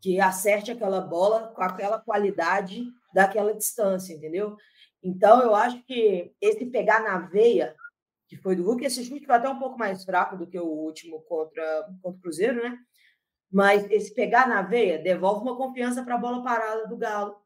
que 0.00 0.20
acerte 0.20 0.70
aquela 0.70 1.00
bola 1.00 1.48
com 1.48 1.62
aquela 1.62 1.98
qualidade 1.98 2.84
daquela 3.12 3.54
distância, 3.54 4.12
entendeu? 4.12 4.56
Então, 5.02 5.42
eu 5.42 5.54
acho 5.54 5.82
que 5.84 6.32
esse 6.40 6.66
pegar 6.66 7.02
na 7.02 7.18
veia, 7.18 7.74
que 8.28 8.36
foi 8.36 8.54
do 8.54 8.64
Hulk, 8.64 8.84
esse 8.84 9.04
chute 9.04 9.26
foi 9.26 9.34
até 9.34 9.48
um 9.48 9.58
pouco 9.58 9.78
mais 9.78 10.04
fraco 10.04 10.36
do 10.36 10.46
que 10.46 10.58
o 10.58 10.66
último 10.66 11.20
contra, 11.22 11.88
contra 12.02 12.18
o 12.18 12.22
Cruzeiro, 12.22 12.62
né? 12.62 12.78
Mas 13.50 13.90
esse 13.90 14.14
pegar 14.14 14.46
na 14.46 14.62
veia 14.62 14.98
devolve 14.98 15.42
uma 15.42 15.56
confiança 15.56 16.04
para 16.04 16.14
a 16.14 16.18
bola 16.18 16.42
parada 16.44 16.86
do 16.86 16.96
Galo 16.96 17.36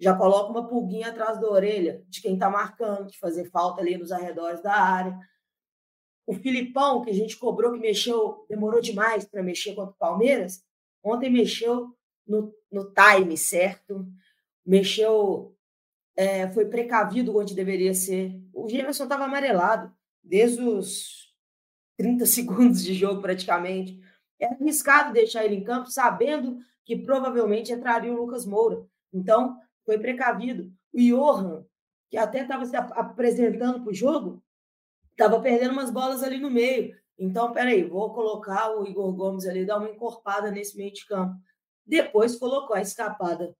já 0.00 0.16
coloca 0.16 0.50
uma 0.50 0.66
pulguinha 0.66 1.10
atrás 1.10 1.38
da 1.38 1.48
orelha 1.48 2.02
de 2.08 2.22
quem 2.22 2.34
está 2.34 2.48
marcando, 2.48 3.10
de 3.10 3.18
fazer 3.18 3.50
falta 3.50 3.82
ali 3.82 3.98
nos 3.98 4.10
arredores 4.10 4.62
da 4.62 4.74
área. 4.74 5.16
O 6.26 6.34
Filipão, 6.34 7.02
que 7.02 7.10
a 7.10 7.14
gente 7.14 7.36
cobrou 7.36 7.72
que 7.72 7.78
mexeu, 7.78 8.46
demorou 8.48 8.80
demais 8.80 9.24
para 9.24 9.42
mexer 9.42 9.74
contra 9.74 9.92
o 9.92 9.98
Palmeiras, 9.98 10.62
ontem 11.02 11.30
mexeu 11.30 11.94
no, 12.26 12.54
no 12.70 12.92
time 12.92 13.36
certo, 13.36 14.06
mexeu, 14.64 15.56
é, 16.16 16.48
foi 16.50 16.66
precavido 16.66 17.36
onde 17.36 17.54
deveria 17.54 17.94
ser. 17.94 18.40
O 18.52 18.68
Gemerson 18.68 19.04
estava 19.04 19.24
amarelado 19.24 19.92
desde 20.22 20.62
os 20.62 21.34
30 21.96 22.24
segundos 22.26 22.84
de 22.84 22.94
jogo, 22.94 23.20
praticamente. 23.20 24.00
Era 24.38 24.54
arriscado 24.54 25.12
deixar 25.12 25.44
ele 25.44 25.56
em 25.56 25.64
campo, 25.64 25.90
sabendo 25.90 26.58
que 26.84 26.96
provavelmente 26.96 27.72
entraria 27.72 28.12
o 28.12 28.16
Lucas 28.16 28.46
Moura. 28.46 28.86
Então, 29.12 29.58
foi 29.84 29.98
precavido. 29.98 30.72
O 30.92 30.98
Johan, 30.98 31.64
que 32.08 32.16
até 32.16 32.42
estava 32.42 32.64
se 32.64 32.76
apresentando 32.76 33.82
para 33.82 33.90
o 33.90 33.94
jogo, 33.94 34.42
estava 35.20 35.38
perdendo 35.40 35.72
umas 35.72 35.90
bolas 35.90 36.22
ali 36.22 36.38
no 36.38 36.50
meio. 36.50 36.96
Então, 37.18 37.52
peraí, 37.52 37.84
vou 37.84 38.14
colocar 38.14 38.74
o 38.74 38.86
Igor 38.86 39.12
Gomes 39.12 39.46
ali, 39.46 39.66
dar 39.66 39.76
uma 39.76 39.90
encorpada 39.90 40.50
nesse 40.50 40.74
meio 40.76 40.92
de 40.92 41.04
campo. 41.04 41.36
Depois 41.84 42.36
colocou 42.36 42.74
a 42.74 42.80
escapada 42.80 43.54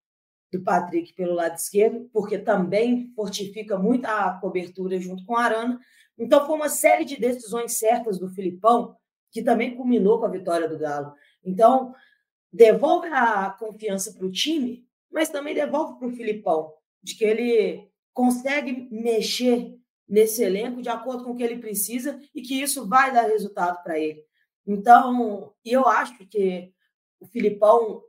do 0.51 0.63
Patrick 0.63 1.13
pelo 1.13 1.35
lado 1.35 1.57
esquerdo, 1.57 2.09
porque 2.13 2.39
também 2.39 3.13
fortifica 3.15 3.79
muito 3.79 4.07
a 4.07 4.33
cobertura 4.41 4.99
junto 4.99 5.25
com 5.27 5.37
a 5.37 5.45
Arana. 5.45 5.79
Então, 6.19 6.47
foi 6.47 6.57
uma 6.57 6.71
série 6.71 7.05
de 7.05 7.21
decisões 7.21 7.79
certas 7.79 8.19
do 8.19 8.31
Filipão, 8.31 8.97
que 9.31 9.43
também 9.43 9.77
culminou 9.77 10.19
com 10.19 10.25
a 10.25 10.31
vitória 10.31 10.67
do 10.67 10.79
Galo. 10.79 11.13
Então, 11.45 11.95
devolve 12.51 13.09
a 13.09 13.51
confiança 13.51 14.15
para 14.15 14.27
o 14.27 14.33
time, 14.33 14.87
mas 15.13 15.29
também 15.29 15.55
devolve 15.55 15.99
para 15.99 16.09
o 16.09 16.13
Filipão, 16.13 16.73
de 17.03 17.15
que 17.15 17.25
ele 17.25 17.91
consegue 18.15 18.89
mexer 18.91 19.80
nesse 20.11 20.43
elenco 20.43 20.83
de 20.83 20.89
acordo 20.89 21.23
com 21.23 21.31
o 21.31 21.37
que 21.37 21.43
ele 21.45 21.59
precisa 21.59 22.21
e 22.35 22.43
que 22.43 22.61
isso 22.61 22.89
vai 22.89 23.13
dar 23.13 23.29
resultado 23.29 23.81
para 23.85 23.97
ele. 23.97 24.27
Então, 24.67 25.55
eu 25.65 25.87
acho 25.87 26.27
que 26.27 26.75
o 27.21 27.27
Filipão 27.27 28.03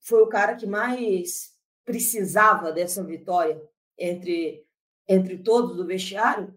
foi 0.00 0.22
o 0.22 0.28
cara 0.28 0.56
que 0.56 0.66
mais 0.66 1.54
precisava 1.84 2.72
dessa 2.72 3.02
vitória 3.04 3.62
entre, 3.96 4.66
entre 5.08 5.38
todos 5.38 5.76
do 5.76 5.86
vestiário, 5.86 6.52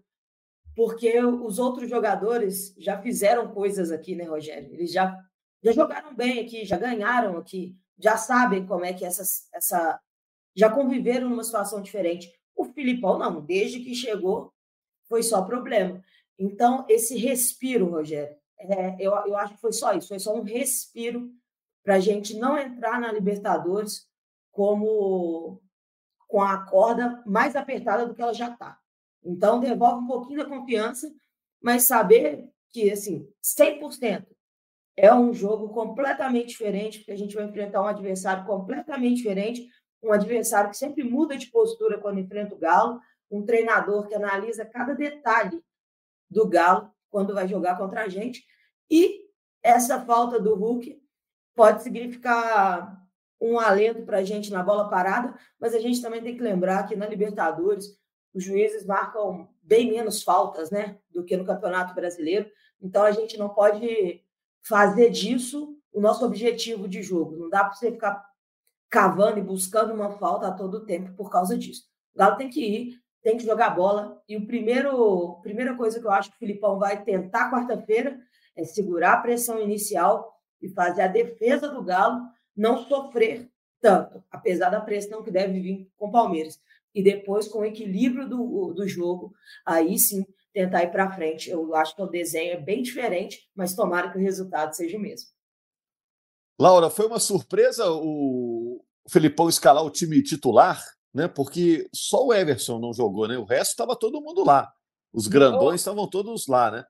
porque 0.74 1.22
os 1.22 1.60
outros 1.60 1.88
jogadores 1.88 2.74
já 2.76 3.00
fizeram 3.00 3.52
coisas 3.54 3.92
aqui, 3.92 4.16
né, 4.16 4.24
Rogério? 4.24 4.74
Eles 4.74 4.92
já, 4.92 5.16
já 5.62 5.70
jogaram 5.70 6.14
bem 6.14 6.40
aqui, 6.40 6.64
já 6.64 6.76
ganharam 6.76 7.36
aqui, 7.36 7.76
já 7.96 8.16
sabem 8.16 8.66
como 8.66 8.84
é 8.84 8.92
que 8.92 9.04
essa, 9.04 9.22
essa. 9.54 10.00
já 10.56 10.68
conviveram 10.68 11.28
numa 11.28 11.44
situação 11.44 11.80
diferente. 11.80 12.32
O 12.56 12.64
Filipão, 12.64 13.18
não, 13.18 13.40
desde 13.40 13.80
que 13.80 13.94
chegou, 13.94 14.52
foi 15.10 15.24
só 15.24 15.42
problema. 15.42 16.02
Então, 16.38 16.86
esse 16.88 17.18
respiro, 17.18 17.90
Rogério, 17.90 18.34
é, 18.56 18.96
eu, 19.00 19.12
eu 19.26 19.36
acho 19.36 19.54
que 19.54 19.60
foi 19.60 19.72
só 19.72 19.92
isso, 19.92 20.08
foi 20.08 20.20
só 20.20 20.34
um 20.34 20.42
respiro 20.42 21.30
para 21.82 21.96
a 21.96 22.00
gente 22.00 22.38
não 22.38 22.56
entrar 22.56 23.00
na 23.00 23.12
Libertadores 23.12 24.08
como 24.52 25.60
com 26.28 26.40
a 26.40 26.64
corda 26.64 27.22
mais 27.26 27.56
apertada 27.56 28.06
do 28.06 28.14
que 28.14 28.22
ela 28.22 28.32
já 28.32 28.50
está. 28.50 28.78
Então, 29.24 29.58
devolve 29.58 30.04
um 30.04 30.06
pouquinho 30.06 30.38
da 30.38 30.48
confiança, 30.48 31.12
mas 31.60 31.84
saber 31.84 32.48
que, 32.70 32.90
assim, 32.90 33.28
100% 33.42 34.26
é 34.96 35.12
um 35.12 35.34
jogo 35.34 35.70
completamente 35.70 36.48
diferente, 36.48 36.98
porque 36.98 37.12
a 37.12 37.16
gente 37.16 37.34
vai 37.34 37.44
enfrentar 37.44 37.82
um 37.82 37.86
adversário 37.86 38.46
completamente 38.46 39.16
diferente, 39.16 39.68
um 40.02 40.12
adversário 40.12 40.70
que 40.70 40.76
sempre 40.76 41.02
muda 41.02 41.36
de 41.36 41.48
postura 41.48 41.98
quando 41.98 42.20
enfrenta 42.20 42.54
o 42.54 42.58
Galo, 42.58 43.00
um 43.30 43.44
treinador 43.44 44.06
que 44.06 44.14
analisa 44.14 44.64
cada 44.64 44.94
detalhe 44.94 45.62
do 46.28 46.48
Galo 46.48 46.90
quando 47.10 47.34
vai 47.34 47.46
jogar 47.48 47.76
contra 47.76 48.02
a 48.02 48.08
gente, 48.08 48.44
e 48.90 49.28
essa 49.62 50.00
falta 50.04 50.40
do 50.40 50.54
Hulk 50.54 51.00
pode 51.54 51.82
significar 51.82 53.00
um 53.40 53.58
alento 53.58 54.02
para 54.02 54.18
a 54.18 54.22
gente 54.22 54.50
na 54.50 54.62
bola 54.62 54.88
parada, 54.88 55.34
mas 55.58 55.74
a 55.74 55.78
gente 55.78 56.00
também 56.00 56.22
tem 56.22 56.36
que 56.36 56.42
lembrar 56.42 56.86
que 56.86 56.94
na 56.94 57.06
Libertadores 57.06 57.98
os 58.32 58.44
juízes 58.44 58.84
marcam 58.84 59.48
bem 59.62 59.90
menos 59.90 60.22
faltas 60.22 60.70
né, 60.70 60.98
do 61.10 61.24
que 61.24 61.36
no 61.36 61.44
Campeonato 61.44 61.94
Brasileiro, 61.94 62.50
então 62.80 63.02
a 63.02 63.10
gente 63.10 63.36
não 63.36 63.48
pode 63.48 64.22
fazer 64.62 65.10
disso 65.10 65.76
o 65.92 66.00
nosso 66.00 66.24
objetivo 66.24 66.86
de 66.88 67.02
jogo. 67.02 67.36
Não 67.36 67.48
dá 67.48 67.64
para 67.64 67.74
você 67.74 67.90
ficar 67.90 68.24
cavando 68.88 69.38
e 69.38 69.42
buscando 69.42 69.92
uma 69.92 70.10
falta 70.12 70.48
a 70.48 70.52
todo 70.52 70.84
tempo 70.84 71.14
por 71.14 71.30
causa 71.30 71.56
disso. 71.56 71.84
O 72.14 72.18
Galo 72.18 72.36
tem 72.36 72.50
que 72.50 72.60
ir, 72.60 72.99
tem 73.22 73.36
que 73.36 73.44
jogar 73.44 73.70
bola. 73.70 74.20
E 74.28 74.36
o 74.36 74.46
primeiro, 74.46 75.38
a 75.38 75.42
primeira 75.42 75.74
coisa 75.76 76.00
que 76.00 76.06
eu 76.06 76.10
acho 76.10 76.30
que 76.30 76.36
o 76.36 76.38
Filipão 76.38 76.78
vai 76.78 77.02
tentar 77.02 77.50
quarta-feira 77.50 78.18
é 78.56 78.64
segurar 78.64 79.14
a 79.14 79.20
pressão 79.20 79.60
inicial 79.60 80.32
e 80.60 80.68
fazer 80.68 81.02
a 81.02 81.08
defesa 81.08 81.68
do 81.68 81.82
Galo 81.82 82.20
não 82.56 82.84
sofrer 82.86 83.50
tanto, 83.80 84.22
apesar 84.30 84.68
da 84.70 84.80
pressão 84.80 85.22
que 85.22 85.30
deve 85.30 85.58
vir 85.60 85.90
com 85.96 86.08
o 86.08 86.12
Palmeiras. 86.12 86.60
E 86.94 87.02
depois, 87.02 87.48
com 87.48 87.60
o 87.60 87.64
equilíbrio 87.64 88.28
do, 88.28 88.74
do 88.74 88.86
jogo, 88.86 89.32
aí 89.64 89.98
sim 89.98 90.24
tentar 90.52 90.82
ir 90.82 90.90
para 90.90 91.12
frente. 91.12 91.48
Eu 91.48 91.74
acho 91.74 91.94
que 91.94 92.02
o 92.02 92.06
desenho 92.06 92.52
é 92.54 92.60
bem 92.60 92.82
diferente, 92.82 93.48
mas 93.54 93.74
tomara 93.74 94.10
que 94.10 94.18
o 94.18 94.20
resultado 94.20 94.74
seja 94.74 94.98
o 94.98 95.00
mesmo. 95.00 95.28
Laura, 96.58 96.90
foi 96.90 97.06
uma 97.06 97.20
surpresa 97.20 97.90
o 97.90 98.84
Felipão 99.08 99.48
escalar 99.48 99.84
o 99.84 99.90
time 99.90 100.22
titular, 100.22 100.82
né? 101.12 101.28
Porque 101.28 101.88
só 101.92 102.24
o 102.26 102.32
Everson 102.32 102.78
não 102.78 102.92
jogou, 102.92 103.26
né? 103.28 103.36
O 103.36 103.44
resto 103.44 103.70
estava 103.70 103.96
todo 103.96 104.20
mundo 104.20 104.44
lá. 104.44 104.72
Os 105.12 105.26
grandões 105.26 105.80
estavam 105.80 106.08
todos 106.08 106.46
lá, 106.46 106.70
né? 106.70 106.84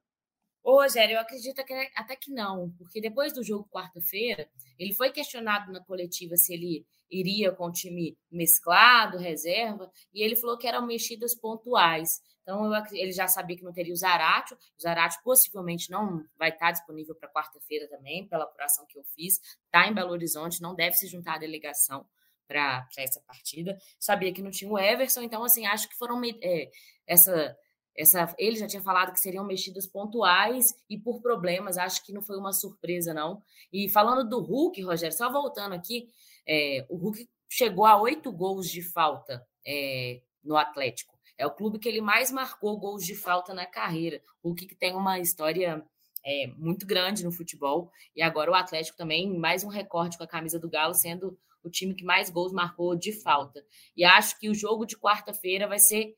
Ô, 0.63 0.83
Rogério, 0.83 1.15
eu 1.15 1.21
acredito 1.21 1.65
que, 1.65 1.73
até 1.97 2.15
que 2.15 2.31
não, 2.31 2.71
porque 2.77 3.01
depois 3.01 3.33
do 3.33 3.43
jogo 3.43 3.67
quarta-feira, 3.71 4.47
ele 4.79 4.93
foi 4.93 5.11
questionado 5.11 5.73
na 5.73 5.83
coletiva 5.83 6.37
se 6.37 6.53
ele 6.53 6.87
iria 7.11 7.51
com 7.51 7.67
o 7.67 7.73
time 7.73 8.17
mesclado, 8.31 9.17
reserva, 9.17 9.91
e 10.13 10.23
ele 10.23 10.37
falou 10.37 10.59
que 10.59 10.67
eram 10.67 10.87
mexidas 10.87 11.35
pontuais. 11.35 12.21
Então, 12.43 12.73
eu, 12.73 12.83
ele 12.93 13.13
já 13.13 13.27
sabia 13.27 13.57
que 13.57 13.65
não 13.65 13.73
teria 13.73 13.93
o 13.93 13.97
Zarate. 13.97 14.55
O 14.55 14.83
Zarate 14.83 15.17
possivelmente 15.25 15.91
não 15.91 16.23
vai 16.39 16.51
estar 16.51 16.73
disponível 16.73 17.15
para 17.15 17.33
quarta-feira 17.33 17.89
também, 17.89 18.29
pela 18.29 18.45
apuração 18.45 18.87
que 18.87 18.99
eu 18.99 19.05
fiz. 19.15 19.41
Está 19.65 19.89
em 19.89 19.95
Belo 19.95 20.11
Horizonte, 20.11 20.61
não 20.61 20.75
deve 20.75 20.95
se 20.95 21.07
juntar 21.07 21.35
à 21.35 21.39
delegação 21.39 22.07
para 22.51 22.89
essa 22.99 23.21
partida. 23.21 23.79
Sabia 23.99 24.33
que 24.33 24.43
não 24.43 24.51
tinha 24.51 24.69
o 24.69 24.77
Everson, 24.77 25.23
então, 25.23 25.45
assim, 25.45 25.67
acho 25.67 25.89
que 25.89 25.97
foram 25.97 26.21
é, 26.43 26.69
essa 27.07 27.57
essa, 27.97 28.35
ele 28.39 28.57
já 28.57 28.67
tinha 28.67 28.81
falado 28.81 29.13
que 29.13 29.21
seriam 29.21 29.45
mexidas 29.45 29.87
pontuais 29.87 30.75
e 30.89 30.97
por 30.97 31.21
problemas, 31.21 31.77
acho 31.77 32.05
que 32.05 32.13
não 32.13 32.23
foi 32.23 32.39
uma 32.39 32.53
surpresa, 32.53 33.13
não. 33.13 33.43
E 33.71 33.91
falando 33.91 34.27
do 34.27 34.41
Hulk, 34.41 34.81
Rogério, 34.83 35.15
só 35.15 35.31
voltando 35.31 35.75
aqui, 35.75 36.09
é, 36.47 36.87
o 36.89 36.97
Hulk 36.97 37.29
chegou 37.49 37.85
a 37.85 38.01
oito 38.01 38.33
gols 38.33 38.71
de 38.71 38.81
falta 38.81 39.47
é, 39.67 40.23
no 40.43 40.57
Atlético. 40.57 41.19
É 41.37 41.47
o 41.47 41.51
clube 41.51 41.79
que 41.79 41.89
ele 41.89 42.01
mais 42.01 42.31
marcou 42.31 42.79
gols 42.79 43.05
de 43.05 43.15
falta 43.15 43.53
na 43.53 43.67
carreira. 43.67 44.23
O 44.43 44.49
Hulk 44.49 44.67
que 44.67 44.75
tem 44.75 44.95
uma 44.95 45.19
história 45.19 45.85
é, 46.25 46.47
muito 46.57 46.87
grande 46.87 47.25
no 47.25 47.33
futebol. 47.33 47.91
E 48.15 48.23
agora 48.23 48.51
o 48.51 48.55
Atlético 48.55 48.97
também, 48.97 49.39
mais 49.39 49.65
um 49.65 49.69
recorde 49.69 50.17
com 50.17 50.25
a 50.25 50.29
camisa 50.29 50.59
do 50.59 50.71
Galo, 50.71 50.95
sendo 50.95 51.39
o 51.63 51.71
time 51.71 51.95
que 51.95 52.05
mais 52.05 52.31
gols 52.31 52.53
marcou 52.53 52.97
de 52.97 53.13
falta. 53.13 53.65
E 53.97 54.05
acho 54.05 54.39
que 54.39 54.49
o 54.49 54.55
jogo 54.55 54.87
de 54.87 54.97
quarta-feira 54.97 55.69
vai 55.69 55.79
ser 55.79 56.15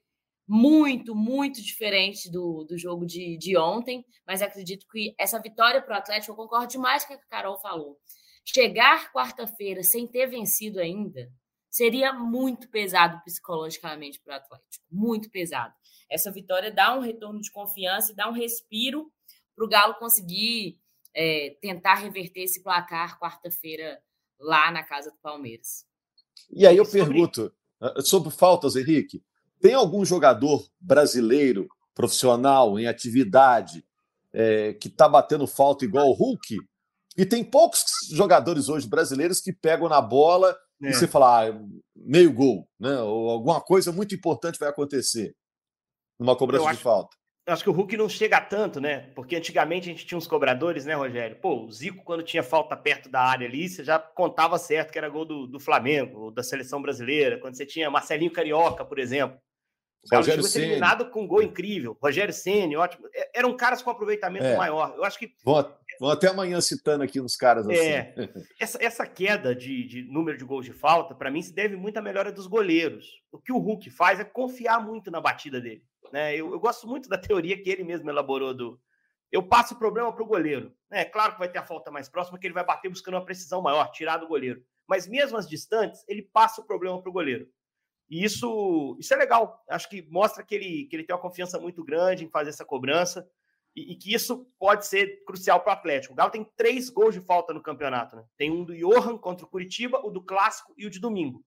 muito, 0.47 1.15
muito 1.15 1.63
diferente 1.63 2.31
do, 2.31 2.65
do 2.65 2.77
jogo 2.77 3.07
de, 3.07 3.37
de 3.39 3.57
ontem, 3.57 4.05
mas 4.27 4.43
acredito 4.43 4.87
que 4.91 5.15
essa 5.19 5.41
vitória 5.41 5.81
para 5.81 5.95
o 5.95 5.99
Atlético, 5.99 6.33
eu 6.33 6.37
concordo 6.37 6.69
demais 6.69 7.05
com 7.05 7.15
o 7.15 7.19
que 7.19 7.25
a 7.25 7.29
Carol 7.29 7.59
falou. 7.61 7.99
Chegar 8.45 9.13
quarta-feira 9.13 9.83
sem 9.83 10.07
ter 10.07 10.27
vencido 10.27 10.81
ainda 10.81 11.31
seria 11.71 12.13
muito 12.13 12.69
pesado 12.69 13.23
psicologicamente 13.25 14.21
para 14.21 14.35
o 14.35 14.37
Atlético, 14.37 14.85
muito 14.91 15.31
pesado. 15.31 15.73
Essa 16.11 16.31
vitória 16.31 16.71
dá 16.71 16.95
um 16.95 17.01
retorno 17.01 17.41
de 17.41 17.51
confiança 17.51 18.13
e 18.13 18.15
dá 18.15 18.29
um 18.29 18.33
respiro 18.33 19.11
para 19.55 19.65
o 19.65 19.69
Galo 19.69 19.95
conseguir 19.95 20.79
é, 21.15 21.57
tentar 21.63 21.95
reverter 21.95 22.43
esse 22.43 22.63
placar 22.63 23.19
quarta-feira 23.19 24.03
lá 24.39 24.71
na 24.71 24.83
casa 24.83 25.11
do 25.11 25.17
Palmeiras. 25.23 25.85
E 26.51 26.67
aí 26.67 26.77
eu 26.77 26.89
pergunto 26.89 27.53
ah, 27.81 28.01
sobre 28.01 28.31
faltas, 28.31 28.77
Henrique. 28.77 29.23
Tem 29.61 29.75
algum 29.75 30.05
jogador 30.05 30.67
brasileiro, 30.81 31.69
profissional, 31.95 32.79
em 32.79 32.87
atividade, 32.87 33.85
é, 34.33 34.73
que 34.75 34.89
está 34.89 35.09
batendo 35.09 35.47
falta 35.47 35.85
igual 35.85 36.09
o 36.09 36.13
Hulk? 36.13 36.59
E 37.17 37.27
tem 37.27 37.45
poucos 37.45 37.85
jogadores 38.11 38.69
hoje 38.69 38.89
brasileiros 38.89 39.41
que 39.41 39.53
pegam 39.53 39.89
na 39.89 40.01
bola 40.01 40.57
é. 40.83 40.89
e 40.89 40.95
você 40.95 41.07
fala, 41.07 41.49
ah, 41.49 41.61
meio 41.95 42.33
gol, 42.33 42.69
né? 42.79 43.01
ou 43.01 43.31
alguma 43.31 43.61
coisa 43.61 43.93
muito 43.93 44.15
importante 44.15 44.59
vai 44.59 44.69
acontecer 44.69 45.35
numa 46.19 46.37
cobrança 46.37 46.67
acho, 46.67 46.77
de 46.79 46.83
falta. 46.83 47.17
Acho 47.45 47.65
que 47.65 47.71
o 47.71 47.73
Hulk 47.73 47.97
não 47.97 48.09
chega 48.09 48.41
tanto, 48.41 48.81
né? 48.81 49.11
Porque 49.17 49.35
antigamente 49.35 49.89
a 49.89 49.93
gente 49.93 50.07
tinha 50.07 50.17
uns 50.17 50.29
cobradores, 50.29 50.85
né, 50.85 50.95
Rogério? 50.95 51.37
Pô, 51.41 51.65
o 51.65 51.73
Zico, 51.73 52.05
quando 52.05 52.23
tinha 52.23 52.43
falta 52.43 52.77
perto 52.77 53.09
da 53.09 53.21
área 53.21 53.49
ali, 53.49 53.69
você 53.69 53.83
já 53.83 53.99
contava 53.99 54.57
certo 54.59 54.93
que 54.93 54.99
era 54.99 55.09
gol 55.09 55.25
do, 55.25 55.47
do 55.49 55.59
Flamengo, 55.59 56.21
ou 56.21 56.31
da 56.31 56.43
seleção 56.45 56.81
brasileira. 56.81 57.39
Quando 57.39 57.57
você 57.57 57.67
tinha 57.67 57.91
Marcelinho 57.91 58.31
Carioca, 58.31 58.85
por 58.85 58.99
exemplo. 58.99 59.39
O 60.05 60.17
Rogério 60.17 60.43
chegou 60.45 60.67
eliminado 60.67 61.11
com 61.11 61.23
um 61.23 61.27
gol 61.27 61.43
incrível. 61.43 61.97
Rogério 62.01 62.33
Ceni, 62.33 62.77
ótimo. 62.77 63.09
É, 63.15 63.39
eram 63.39 63.57
caras 63.57 63.83
com 63.83 63.91
aproveitamento 63.91 64.45
é. 64.45 64.57
maior. 64.57 64.95
Eu 64.97 65.05
acho 65.05 65.19
que. 65.19 65.33
Vão, 65.45 65.77
vão 66.01 66.11
até 66.11 66.29
amanhã 66.29 66.61
citando 66.61 67.03
aqui 67.03 67.21
uns 67.21 67.37
caras 67.37 67.69
assim. 67.69 67.77
É. 67.77 68.15
Essa, 68.59 68.79
essa 68.83 69.07
queda 69.07 69.55
de, 69.55 69.85
de 69.87 70.03
número 70.05 70.39
de 70.39 70.45
gols 70.45 70.65
de 70.65 70.73
falta, 70.73 71.15
para 71.15 71.31
mim, 71.31 71.43
se 71.43 71.53
deve 71.53 71.77
muito 71.77 71.97
à 71.97 72.03
melhora 72.03 72.33
dos 72.33 72.47
goleiros. 72.47 73.07
O 73.33 73.39
que 73.39 73.53
o 73.53 73.59
Hulk 73.59 73.91
faz 73.91 74.21
é 74.21 74.25
confiar 74.25 74.85
muito 74.85 75.11
na 75.11 75.21
batida 75.21 75.61
dele. 75.61 75.83
Né? 76.13 76.37
Eu, 76.37 76.53
eu 76.53 76.61
gosto 76.61 76.87
muito 76.87 77.09
da 77.09 77.19
teoria 77.19 77.61
que 77.61 77.71
ele 77.71 77.85
mesmo 77.85 78.09
elaborou 78.11 78.55
do. 78.55 78.81
Eu 79.31 79.43
passo 79.43 79.75
o 79.75 79.79
problema 79.79 80.13
para 80.13 80.23
o 80.23 80.27
goleiro. 80.27 80.75
É 80.91 81.05
claro 81.05 81.33
que 81.33 81.39
vai 81.39 81.49
ter 81.49 81.59
a 81.59 81.65
falta 81.65 81.91
mais 81.91 82.09
próxima, 82.09 82.39
que 82.39 82.47
ele 82.47 82.55
vai 82.55 82.65
bater 82.65 82.91
buscando 82.91 83.15
uma 83.15 83.25
precisão 83.25 83.63
maior, 83.63 83.91
tirar 83.91 84.19
do 84.19 84.29
goleiro 84.29 84.63
mas 84.93 85.07
mesmo 85.07 85.39
as 85.39 85.49
distantes, 85.49 86.05
ele 86.09 86.21
passa 86.21 86.61
o 86.61 86.67
problema 86.67 87.01
para 87.01 87.09
o 87.09 87.13
goleiro. 87.13 87.49
E 88.11 88.23
isso, 88.23 88.95
isso 89.01 89.15
é 89.15 89.17
legal. 89.17 89.65
Acho 89.69 89.89
que 89.89 90.03
mostra 90.11 90.45
que 90.45 90.55
ele, 90.55 90.85
que 90.85 90.97
ele 90.97 91.05
tem 91.05 91.15
uma 91.15 91.23
confiança 91.23 91.59
muito 91.59 91.83
grande 91.83 92.25
em 92.25 92.29
fazer 92.29 92.51
essa 92.51 92.65
cobrança 92.65 93.27
e, 93.75 93.93
e 93.93 93.97
que 93.97 94.13
isso 94.13 94.47
pode 94.59 94.87
ser 94.87 95.25
crucial 95.25 95.61
para 95.61 95.71
o 95.71 95.73
Atlético. 95.73 96.13
O 96.13 96.17
Galo 96.17 96.31
tem 96.31 96.45
três 96.57 96.91
gols 96.91 97.15
de 97.15 97.23
falta 97.23 97.55
no 97.55 97.63
campeonato. 97.63 98.17
Né? 98.17 98.25
Tem 98.37 98.51
um 98.51 98.65
do 98.65 98.77
Johan 98.77 99.17
contra 99.17 99.47
o 99.47 99.49
Curitiba, 99.49 99.99
o 100.05 100.11
do 100.11 100.23
Clássico 100.23 100.75
e 100.77 100.85
o 100.85 100.91
de 100.91 101.01
domingo. 101.01 101.43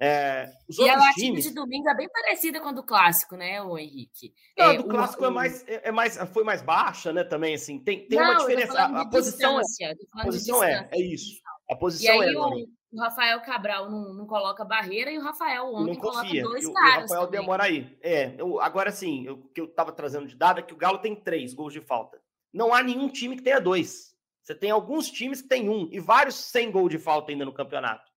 É, 0.00 0.48
os 0.68 0.78
e 0.78 0.88
a 0.88 1.12
times... 1.14 1.44
de 1.44 1.52
domingo 1.52 1.88
é 1.88 1.94
bem 1.94 2.08
parecida 2.08 2.60
com 2.60 2.68
a 2.68 2.72
do 2.72 2.84
clássico, 2.84 3.36
né, 3.36 3.60
o 3.60 3.76
Henrique? 3.76 4.32
Não, 4.56 4.70
é, 4.70 4.76
do 4.76 4.84
clássico 4.84 5.24
o... 5.24 5.26
é 5.26 5.30
mais, 5.30 5.66
é, 5.66 5.88
é, 5.88 5.92
mais, 5.92 6.16
foi 6.32 6.44
mais 6.44 6.62
baixa, 6.62 7.12
né? 7.12 7.24
Também 7.24 7.54
assim, 7.54 7.80
tem, 7.80 8.06
tem 8.06 8.18
Não, 8.18 8.30
uma 8.30 8.38
diferença. 8.38 8.78
A, 8.78 9.00
a 9.00 9.06
posição, 9.08 9.58
é, 9.58 9.94
a 10.14 10.24
posição 10.24 10.62
é, 10.62 10.88
é 10.92 11.00
isso. 11.00 11.40
A 11.68 11.74
posição 11.74 12.14
e 12.14 12.28
aí, 12.28 12.34
é. 12.34 12.38
O, 12.38 12.68
o 12.92 13.00
Rafael 13.00 13.40
Cabral 13.40 13.90
não, 13.90 14.14
não, 14.14 14.26
coloca 14.26 14.64
barreira 14.64 15.10
e 15.10 15.18
o 15.18 15.22
Rafael 15.22 15.66
ontem 15.74 15.94
não 15.94 16.00
confia. 16.00 16.42
coloca 16.42 16.42
dois 16.42 16.66
o, 16.66 16.72
caras. 16.72 16.96
O 16.96 17.00
Rafael 17.00 17.26
também. 17.26 17.40
demora 17.40 17.64
aí. 17.64 17.98
É, 18.00 18.34
eu, 18.38 18.60
agora 18.60 18.92
sim, 18.92 19.28
o 19.28 19.38
que 19.48 19.60
eu 19.60 19.64
estava 19.64 19.90
trazendo 19.90 20.28
de 20.28 20.36
dado 20.36 20.60
é 20.60 20.62
que 20.62 20.72
o 20.72 20.78
Galo 20.78 20.98
tem 20.98 21.16
três 21.16 21.52
gols 21.52 21.72
de 21.72 21.80
falta. 21.80 22.20
Não 22.52 22.72
há 22.72 22.82
nenhum 22.82 23.08
time 23.08 23.36
que 23.36 23.42
tenha 23.42 23.60
dois. 23.60 24.16
Você 24.42 24.54
tem 24.54 24.70
alguns 24.70 25.10
times 25.10 25.42
que 25.42 25.48
tem 25.48 25.68
um 25.68 25.88
e 25.92 26.00
vários 26.00 26.36
sem 26.36 26.70
gol 26.70 26.88
de 26.88 26.98
falta 26.98 27.30
ainda 27.30 27.44
no 27.44 27.52
campeonato. 27.52 28.07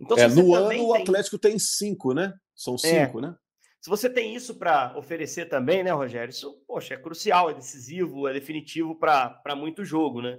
Então, 0.00 0.16
é, 0.18 0.28
no 0.28 0.54
ano, 0.54 0.68
tem... 0.68 0.80
o 0.82 0.94
Atlético 0.94 1.38
tem 1.38 1.58
cinco, 1.58 2.12
né? 2.12 2.34
São 2.54 2.74
é. 2.74 2.78
cinco, 2.78 3.18
é. 3.18 3.22
né? 3.22 3.36
Se 3.80 3.90
você 3.90 4.10
tem 4.10 4.34
isso 4.34 4.56
para 4.56 4.96
oferecer 4.98 5.46
também, 5.46 5.84
né, 5.84 5.92
Rogério? 5.92 6.30
Isso, 6.30 6.60
poxa, 6.66 6.94
é 6.94 6.96
crucial, 6.96 7.50
é 7.50 7.54
decisivo, 7.54 8.26
é 8.26 8.32
definitivo 8.32 8.98
para 8.98 9.54
muito 9.56 9.84
jogo, 9.84 10.20
né? 10.20 10.38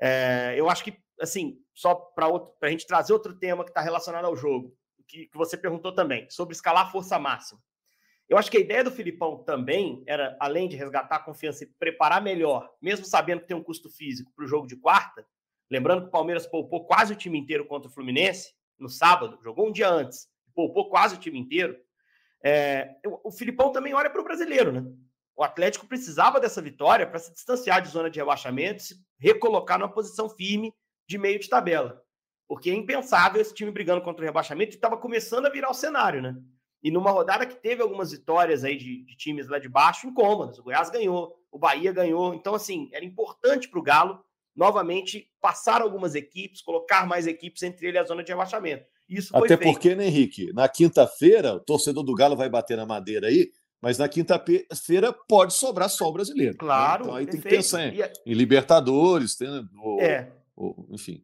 É, 0.00 0.54
eu 0.56 0.70
acho 0.70 0.82
que, 0.82 0.96
assim, 1.20 1.58
só 1.74 1.94
para 1.94 2.26
a 2.62 2.70
gente 2.70 2.86
trazer 2.86 3.12
outro 3.12 3.38
tema 3.38 3.64
que 3.64 3.70
está 3.70 3.82
relacionado 3.82 4.24
ao 4.24 4.34
jogo, 4.34 4.74
que, 5.06 5.26
que 5.26 5.36
você 5.36 5.56
perguntou 5.56 5.92
também, 5.94 6.26
sobre 6.30 6.54
escalar 6.54 6.86
a 6.86 6.90
força 6.90 7.18
máxima. 7.18 7.60
Eu 8.28 8.36
acho 8.38 8.50
que 8.50 8.56
a 8.56 8.60
ideia 8.60 8.82
do 8.82 8.90
Filipão 8.90 9.44
também 9.44 10.02
era, 10.06 10.36
além 10.40 10.66
de 10.68 10.74
resgatar 10.74 11.16
a 11.16 11.22
confiança 11.22 11.64
e 11.64 11.66
preparar 11.78 12.20
melhor, 12.20 12.68
mesmo 12.80 13.04
sabendo 13.04 13.42
que 13.42 13.46
tem 13.46 13.56
um 13.56 13.62
custo 13.62 13.88
físico 13.88 14.32
para 14.34 14.44
o 14.44 14.48
jogo 14.48 14.66
de 14.66 14.74
quarta, 14.74 15.24
lembrando 15.70 16.02
que 16.02 16.08
o 16.08 16.12
Palmeiras 16.12 16.46
poupou 16.46 16.86
quase 16.86 17.12
o 17.12 17.16
time 17.16 17.38
inteiro 17.38 17.66
contra 17.66 17.88
o 17.88 17.92
Fluminense, 17.92 18.55
no 18.78 18.88
sábado, 18.88 19.38
jogou 19.42 19.68
um 19.68 19.72
dia 19.72 19.88
antes, 19.88 20.28
poupou 20.54 20.88
quase 20.88 21.14
o 21.14 21.18
time 21.18 21.38
inteiro. 21.38 21.76
É, 22.44 22.96
o 23.24 23.30
Filipão 23.30 23.72
também 23.72 23.94
olha 23.94 24.10
para 24.10 24.20
o 24.20 24.24
brasileiro, 24.24 24.72
né? 24.72 24.84
O 25.36 25.44
Atlético 25.44 25.86
precisava 25.86 26.40
dessa 26.40 26.62
vitória 26.62 27.06
para 27.06 27.18
se 27.18 27.32
distanciar 27.32 27.82
de 27.82 27.88
zona 27.88 28.08
de 28.08 28.18
rebaixamento, 28.18 28.82
se 28.82 28.94
recolocar 29.18 29.78
numa 29.78 29.92
posição 29.92 30.30
firme 30.30 30.72
de 31.06 31.18
meio 31.18 31.38
de 31.38 31.48
tabela. 31.48 32.02
Porque 32.48 32.70
é 32.70 32.74
impensável 32.74 33.40
esse 33.40 33.52
time 33.52 33.70
brigando 33.70 34.00
contra 34.00 34.22
o 34.22 34.24
rebaixamento 34.24 34.72
e 34.72 34.76
estava 34.76 34.96
começando 34.96 35.46
a 35.46 35.50
virar 35.50 35.70
o 35.70 35.74
cenário, 35.74 36.22
né? 36.22 36.36
E 36.82 36.90
numa 36.90 37.10
rodada 37.10 37.44
que 37.44 37.56
teve 37.56 37.82
algumas 37.82 38.12
vitórias 38.12 38.64
aí 38.64 38.76
de, 38.76 39.04
de 39.04 39.16
times 39.16 39.48
lá 39.48 39.58
de 39.58 39.68
baixo 39.68 40.06
incômodas. 40.06 40.58
O 40.58 40.62
Goiás 40.62 40.88
ganhou, 40.88 41.36
o 41.50 41.58
Bahia 41.58 41.92
ganhou. 41.92 42.32
Então, 42.32 42.54
assim, 42.54 42.88
era 42.92 43.04
importante 43.04 43.68
para 43.68 43.80
o 43.80 43.82
Galo 43.82 44.24
novamente 44.56 45.30
passar 45.40 45.82
algumas 45.82 46.14
equipes, 46.14 46.62
colocar 46.62 47.06
mais 47.06 47.26
equipes 47.26 47.62
entre 47.62 47.88
ele 47.88 47.98
e 47.98 48.00
a 48.00 48.04
zona 48.04 48.24
de 48.24 48.32
rebaixamento. 48.32 48.86
Isso 49.08 49.36
Até 49.36 49.56
porque, 49.56 49.94
né, 49.94 50.06
Henrique? 50.06 50.52
Na 50.52 50.68
quinta-feira, 50.68 51.54
o 51.54 51.60
torcedor 51.60 52.02
do 52.02 52.14
Galo 52.14 52.34
vai 52.34 52.48
bater 52.48 52.76
na 52.76 52.86
madeira 52.86 53.28
aí, 53.28 53.50
mas 53.80 53.98
na 53.98 54.08
quinta-feira 54.08 55.12
pode 55.12 55.54
sobrar 55.54 55.88
só 55.88 56.08
o 56.08 56.12
brasileiro. 56.12 56.54
Né? 56.54 56.58
Claro. 56.58 57.04
Então 57.04 57.14
aí 57.14 57.24
perfeito. 57.24 57.42
tem 57.42 57.50
que 57.50 57.56
pensar 57.56 57.86
em, 57.86 58.32
em 58.32 58.34
Libertadores, 58.34 59.36
tem, 59.36 59.68
ou, 59.78 60.00
é. 60.00 60.32
Ou, 60.56 60.88
enfim. 60.90 61.22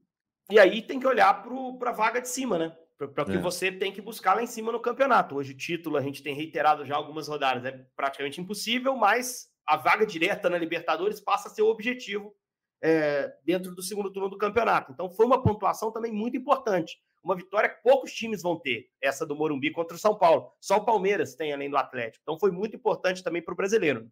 E 0.50 0.58
aí 0.58 0.82
tem 0.82 1.00
que 1.00 1.06
olhar 1.06 1.42
para 1.78 1.90
a 1.90 1.94
vaga 1.94 2.20
de 2.20 2.28
cima, 2.28 2.58
né? 2.58 2.76
Para 2.96 3.24
o 3.24 3.26
que 3.26 3.32
é. 3.32 3.40
você 3.40 3.72
tem 3.72 3.90
que 3.90 4.00
buscar 4.00 4.34
lá 4.34 4.42
em 4.42 4.46
cima 4.46 4.70
no 4.70 4.78
campeonato. 4.78 5.34
Hoje 5.34 5.52
o 5.52 5.56
título 5.56 5.96
a 5.96 6.02
gente 6.02 6.22
tem 6.22 6.36
reiterado 6.36 6.84
já 6.84 6.94
algumas 6.94 7.26
rodadas, 7.26 7.64
é 7.64 7.72
praticamente 7.96 8.40
impossível, 8.40 8.94
mas 8.94 9.48
a 9.66 9.76
vaga 9.76 10.06
direta 10.06 10.48
na 10.48 10.58
Libertadores 10.58 11.18
passa 11.18 11.48
a 11.48 11.50
ser 11.50 11.62
o 11.62 11.68
objetivo 11.68 12.32
é, 12.82 13.32
dentro 13.44 13.74
do 13.74 13.82
segundo 13.82 14.12
turno 14.12 14.28
do 14.28 14.36
campeonato. 14.36 14.90
Então 14.92 15.08
foi 15.08 15.24
uma 15.24 15.42
pontuação 15.42 15.92
também 15.92 16.12
muito 16.12 16.36
importante. 16.36 16.98
Uma 17.22 17.36
vitória 17.36 17.68
que 17.68 17.80
poucos 17.82 18.12
times 18.12 18.42
vão 18.42 18.58
ter, 18.58 18.88
essa 19.00 19.24
do 19.24 19.36
Morumbi 19.36 19.70
contra 19.70 19.96
o 19.96 20.00
São 20.00 20.18
Paulo. 20.18 20.50
Só 20.60 20.78
o 20.78 20.84
Palmeiras 20.84 21.36
tem 21.36 21.52
além 21.52 21.70
do 21.70 21.76
Atlético. 21.76 22.22
Então 22.22 22.38
foi 22.38 22.50
muito 22.50 22.74
importante 22.74 23.22
também 23.22 23.40
para 23.40 23.54
o 23.54 23.56
brasileiro. 23.56 24.10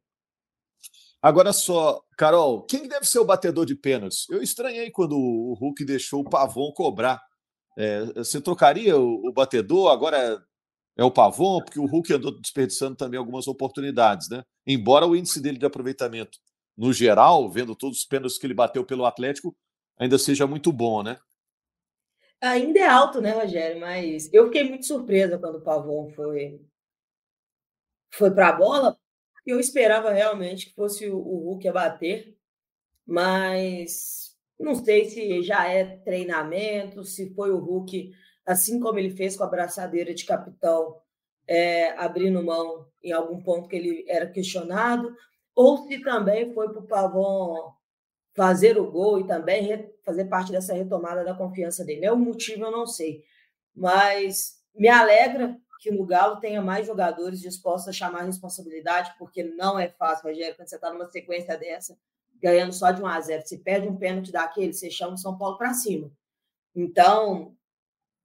Agora 1.21 1.53
só, 1.53 2.01
Carol, 2.17 2.65
quem 2.65 2.89
deve 2.89 3.05
ser 3.05 3.19
o 3.19 3.25
batedor 3.25 3.67
de 3.67 3.75
pênaltis? 3.75 4.27
Eu 4.31 4.41
estranhei 4.41 4.91
quando 4.91 5.19
o 5.19 5.55
Hulk 5.55 5.85
deixou 5.85 6.21
o 6.21 6.31
Pavon 6.31 6.73
cobrar. 6.73 7.21
É, 7.77 8.05
você 8.15 8.41
trocaria 8.41 8.97
o, 8.97 9.29
o, 9.29 9.33
batedor? 9.33 9.91
Agora 9.91 10.43
é 10.97 11.05
o 11.05 11.11
Pavon, 11.11 11.61
porque 11.63 11.79
o 11.79 11.87
Hulk 11.87 12.15
andou 12.15 12.41
desperdiçando 12.41 12.97
também 12.97 13.19
algumas 13.19 13.49
oportunidades, 13.49 14.31
né? 14.31 14.43
Embora 14.67 15.07
o 15.07 15.15
índice 15.15 15.43
dele 15.43 15.59
de 15.59 15.67
aproveitamento 15.67 16.39
no 16.81 16.95
geral, 16.95 17.47
vendo 17.47 17.77
todos 17.77 17.99
os 17.99 18.05
pênaltis 18.07 18.39
que 18.39 18.47
ele 18.47 18.55
bateu 18.55 18.83
pelo 18.83 19.05
Atlético, 19.05 19.55
ainda 19.99 20.19
seja 20.19 20.47
muito 20.47 20.73
bom, 20.73 21.03
né? 21.03 21.21
Ainda 22.41 22.79
é 22.79 22.87
alto, 22.87 23.21
né, 23.21 23.33
Rogério? 23.33 23.79
Mas 23.79 24.33
eu 24.33 24.47
fiquei 24.47 24.67
muito 24.67 24.87
surpresa 24.87 25.39
quando 25.39 25.57
o 25.57 25.61
Pavon 25.61 26.09
foi, 26.15 26.59
foi 28.11 28.31
para 28.31 28.49
a 28.49 28.53
bola. 28.53 28.99
Eu 29.45 29.61
esperava 29.61 30.11
realmente 30.11 30.71
que 30.71 30.75
fosse 30.75 31.07
o, 31.07 31.19
Hulk 31.19 31.69
a 31.69 31.73
bater, 31.73 32.35
mas 33.07 34.35
não 34.59 34.75
sei 34.75 35.05
se 35.05 35.43
já 35.43 35.69
é 35.69 35.85
treinamento, 35.99 37.05
se 37.05 37.35
foi 37.35 37.51
o 37.51 37.59
Hulk, 37.59 38.11
assim 38.47 38.81
como 38.81 38.99
ele 38.99 39.11
fez 39.11 39.37
com 39.37 39.45
a 39.45 39.51
braçadeira 39.51 40.15
de 40.15 40.25
capitão, 40.25 40.97
é, 41.47 41.91
abrindo 41.99 42.43
mão 42.43 42.87
em 43.03 43.13
algum 43.13 43.43
ponto 43.43 43.69
que 43.69 43.77
ele 43.77 44.05
era 44.09 44.27
questionado, 44.27 45.15
ou 45.55 45.87
se 45.87 46.01
também 46.01 46.53
foi 46.53 46.69
para 46.69 46.81
o 46.81 46.87
Pavon 46.87 47.73
fazer 48.35 48.79
o 48.79 48.91
gol 48.91 49.21
e 49.21 49.27
também 49.27 49.93
fazer 50.05 50.25
parte 50.27 50.53
dessa 50.53 50.73
retomada 50.73 51.25
da 51.25 51.35
confiança 51.35 51.85
dele. 51.85 52.07
É 52.07 52.13
o 52.13 52.17
motivo, 52.17 52.65
eu 52.65 52.71
não 52.71 52.87
sei. 52.87 53.25
Mas 53.75 54.61
me 54.75 54.89
alegra 54.89 55.57
que 55.81 55.91
no 55.91 56.05
Galo 56.05 56.41
tenha 56.41 56.61
mais 56.61 56.87
jogadores 56.87 57.41
dispostos 57.41 57.89
a 57.89 57.93
chamar 57.93 58.21
a 58.21 58.25
responsabilidade, 58.25 59.15
porque 59.19 59.43
não 59.43 59.79
é 59.79 59.89
fácil, 59.89 60.29
Rogério, 60.29 60.55
quando 60.55 60.69
você 60.69 60.77
está 60.77 60.93
numa 60.93 61.11
sequência 61.11 61.57
dessa, 61.57 61.97
ganhando 62.41 62.73
só 62.73 62.91
de 62.91 63.03
1 63.03 63.07
a 63.07 63.21
0 63.21 63.47
Se 63.47 63.59
perde 63.59 63.89
um 63.89 63.97
pênalti 63.97 64.31
daquele, 64.31 64.73
você 64.73 64.91
chama 64.91 65.15
o 65.15 65.19
São 65.19 65.37
Paulo 65.37 65.57
para 65.57 65.73
cima. 65.73 66.13
Então, 66.75 67.57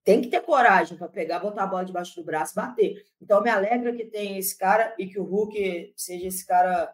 tem 0.03 0.21
que 0.21 0.27
ter 0.27 0.41
coragem 0.41 0.97
para 0.97 1.07
pegar, 1.07 1.39
botar 1.39 1.63
a 1.63 1.67
bola 1.67 1.85
debaixo 1.85 2.15
do 2.15 2.23
braço 2.23 2.53
e 2.53 2.55
bater. 2.55 3.05
Então, 3.21 3.41
me 3.41 3.49
alegra 3.49 3.95
que 3.95 4.05
tenha 4.05 4.37
esse 4.37 4.57
cara 4.57 4.93
e 4.99 5.07
que 5.07 5.19
o 5.19 5.23
Hulk 5.23 5.93
seja 5.95 6.27
esse 6.27 6.45
cara 6.45 6.93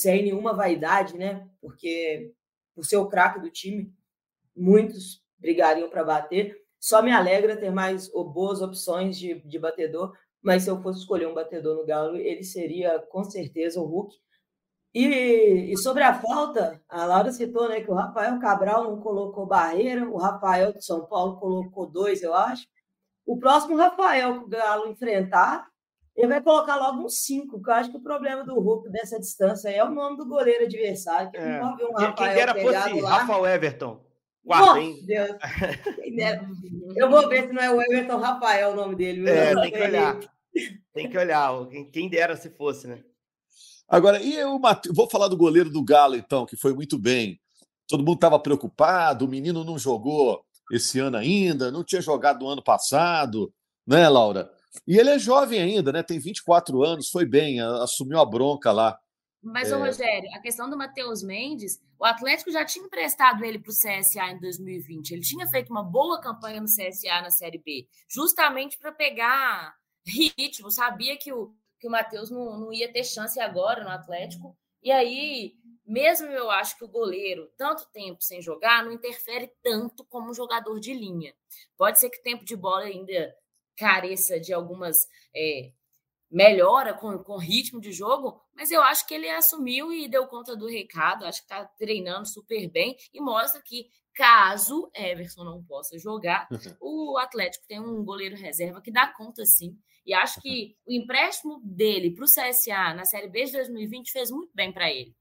sem 0.00 0.22
nenhuma 0.24 0.54
vaidade, 0.54 1.16
né? 1.16 1.48
Porque 1.60 2.32
por 2.74 2.84
ser 2.84 2.98
o 2.98 3.08
craque 3.08 3.40
do 3.40 3.50
time, 3.50 3.92
muitos 4.54 5.22
brigariam 5.38 5.88
para 5.88 6.04
bater. 6.04 6.56
Só 6.78 7.02
me 7.02 7.10
alegra 7.10 7.56
ter 7.56 7.70
mais 7.70 8.08
boas 8.10 8.60
opções 8.60 9.18
de, 9.18 9.40
de 9.40 9.58
batedor, 9.58 10.12
mas 10.42 10.62
se 10.62 10.70
eu 10.70 10.80
fosse 10.82 11.00
escolher 11.00 11.26
um 11.26 11.34
batedor 11.34 11.76
no 11.76 11.86
Galo, 11.86 12.16
ele 12.16 12.44
seria 12.44 12.98
com 13.10 13.24
certeza 13.24 13.80
o 13.80 13.84
Hulk. 13.84 14.14
E, 14.94 15.72
e, 15.72 15.76
sobre 15.78 16.02
a 16.02 16.14
falta, 16.14 16.80
a 16.88 17.04
Laura 17.04 17.30
citou 17.30 17.68
né, 17.68 17.80
que 17.80 17.90
o 17.90 17.94
Rafael 17.94 18.38
Cabral 18.38 18.84
não 18.84 19.00
colocou 19.00 19.46
barreira, 19.46 20.08
o 20.08 20.16
Rafael 20.16 20.72
de 20.72 20.84
São 20.84 21.04
Paulo 21.06 21.38
colocou 21.38 21.86
dois, 21.86 22.22
eu 22.22 22.32
acho. 22.32 22.66
O 23.26 23.38
próximo 23.38 23.76
Rafael 23.76 24.38
que 24.38 24.44
o 24.46 24.48
Galo 24.48 24.88
enfrentar 24.88 25.66
ele 26.16 26.28
vai 26.28 26.42
colocar 26.42 26.76
logo 26.76 27.04
um 27.04 27.08
5, 27.08 27.50
porque 27.50 27.70
eu 27.70 27.74
acho 27.74 27.90
que 27.90 27.98
o 27.98 28.02
problema 28.02 28.42
do 28.42 28.58
Hulk 28.58 28.90
dessa 28.90 29.20
distância 29.20 29.68
é 29.68 29.84
o 29.84 29.90
nome 29.90 30.16
do 30.16 30.26
goleiro 30.26 30.64
adversário. 30.64 31.30
Que 31.30 31.36
é. 31.36 31.60
não 31.60 31.74
um 31.74 31.92
Rafael 31.92 32.14
Quem 32.14 32.28
dera 32.28 32.54
fosse 32.54 33.00
lá. 33.00 33.18
Rafael 33.18 33.46
Everton. 33.46 34.06
Guarda, 34.42 34.80
hein? 34.80 35.04
Deus. 35.04 35.36
eu 36.96 37.10
vou 37.10 37.28
ver 37.28 37.48
se 37.48 37.52
não 37.52 37.62
é 37.62 37.70
o 37.70 37.82
Everton 37.82 38.16
Rafael 38.16 38.70
o 38.70 38.76
nome 38.76 38.94
dele. 38.96 39.28
É, 39.28 39.54
tem 39.54 39.70
que 39.70 39.82
olhar. 39.82 40.18
Tem 40.94 41.10
que 41.10 41.18
olhar. 41.18 41.52
Quem 41.92 42.08
dera 42.08 42.34
se 42.34 42.48
fosse, 42.48 42.86
né? 42.86 43.02
Agora, 43.88 44.20
e 44.20 44.34
eu 44.34 44.58
vou 44.94 45.10
falar 45.10 45.28
do 45.28 45.36
goleiro 45.36 45.68
do 45.68 45.84
Galo, 45.84 46.16
então, 46.16 46.46
que 46.46 46.56
foi 46.56 46.72
muito 46.72 46.98
bem. 46.98 47.38
Todo 47.86 48.04
mundo 48.04 48.16
estava 48.16 48.38
preocupado, 48.38 49.26
o 49.26 49.28
menino 49.28 49.62
não 49.62 49.78
jogou 49.78 50.42
esse 50.72 50.98
ano 50.98 51.16
ainda, 51.16 51.70
não 51.70 51.84
tinha 51.84 52.00
jogado 52.00 52.40
no 52.40 52.48
ano 52.48 52.62
passado, 52.62 53.52
né, 53.86 54.08
Laura? 54.08 54.50
E 54.86 54.98
ele 54.98 55.10
é 55.10 55.18
jovem 55.18 55.60
ainda, 55.60 55.92
né? 55.92 56.02
Tem 56.02 56.18
24 56.18 56.82
anos, 56.82 57.10
foi 57.10 57.24
bem, 57.24 57.60
assumiu 57.60 58.18
a 58.18 58.24
bronca 58.24 58.72
lá. 58.72 58.98
Mas, 59.42 59.70
é... 59.70 59.76
Rogério, 59.76 60.28
a 60.34 60.40
questão 60.40 60.68
do 60.68 60.76
Matheus 60.76 61.22
Mendes, 61.22 61.80
o 61.98 62.04
Atlético 62.04 62.50
já 62.50 62.64
tinha 62.64 62.84
emprestado 62.84 63.44
ele 63.44 63.58
para 63.58 63.70
o 63.70 63.74
CSA 63.74 64.32
em 64.32 64.40
2020. 64.40 65.12
Ele 65.12 65.22
tinha 65.22 65.46
feito 65.46 65.70
uma 65.70 65.84
boa 65.84 66.20
campanha 66.20 66.60
no 66.60 66.66
CSA 66.66 67.22
na 67.22 67.30
Série 67.30 67.58
B, 67.58 67.86
justamente 68.08 68.76
para 68.76 68.90
pegar 68.92 69.74
ritmo. 70.04 70.70
Sabia 70.70 71.16
que 71.16 71.32
o, 71.32 71.54
que 71.78 71.86
o 71.86 71.90
Matheus 71.90 72.30
não, 72.30 72.58
não 72.58 72.72
ia 72.72 72.92
ter 72.92 73.04
chance 73.04 73.38
agora 73.38 73.84
no 73.84 73.90
Atlético. 73.90 74.56
E 74.82 74.90
aí, 74.90 75.54
mesmo 75.86 76.26
eu 76.26 76.50
acho 76.50 76.76
que 76.76 76.84
o 76.84 76.88
goleiro, 76.88 77.48
tanto 77.56 77.88
tempo 77.92 78.22
sem 78.22 78.42
jogar, 78.42 78.84
não 78.84 78.92
interfere 78.92 79.50
tanto 79.62 80.04
como 80.04 80.30
um 80.30 80.34
jogador 80.34 80.80
de 80.80 80.92
linha. 80.92 81.32
Pode 81.76 82.00
ser 82.00 82.10
que 82.10 82.18
o 82.18 82.22
tempo 82.22 82.44
de 82.44 82.56
bola 82.56 82.82
ainda 82.82 83.34
careça 83.76 84.40
de 84.40 84.52
algumas 84.52 85.06
é, 85.34 85.72
melhora 86.30 86.94
com, 86.94 87.18
com 87.18 87.36
ritmo 87.36 87.80
de 87.80 87.92
jogo, 87.92 88.40
mas 88.54 88.70
eu 88.70 88.82
acho 88.82 89.06
que 89.06 89.14
ele 89.14 89.28
assumiu 89.28 89.92
e 89.92 90.08
deu 90.08 90.26
conta 90.26 90.56
do 90.56 90.66
recado, 90.66 91.24
acho 91.24 91.38
que 91.38 91.52
está 91.52 91.64
treinando 91.78 92.26
super 92.26 92.68
bem 92.70 92.96
e 93.12 93.20
mostra 93.20 93.62
que 93.62 93.88
caso 94.14 94.90
Everson 94.94 95.44
não 95.44 95.62
possa 95.62 95.98
jogar, 95.98 96.48
o 96.80 97.18
Atlético 97.18 97.66
tem 97.66 97.78
um 97.78 98.02
goleiro 98.04 98.34
reserva 98.34 98.80
que 98.80 98.90
dá 98.90 99.06
conta 99.06 99.44
sim. 99.44 99.76
E 100.06 100.14
acho 100.14 100.40
que 100.40 100.76
o 100.86 100.92
empréstimo 100.92 101.60
dele 101.64 102.12
para 102.12 102.24
o 102.24 102.28
CSA 102.28 102.94
na 102.94 103.04
Série 103.04 103.28
B 103.28 103.44
de 103.44 103.52
2020 103.52 104.12
fez 104.12 104.30
muito 104.30 104.50
bem 104.54 104.72
para 104.72 104.90
ele. 104.90 105.14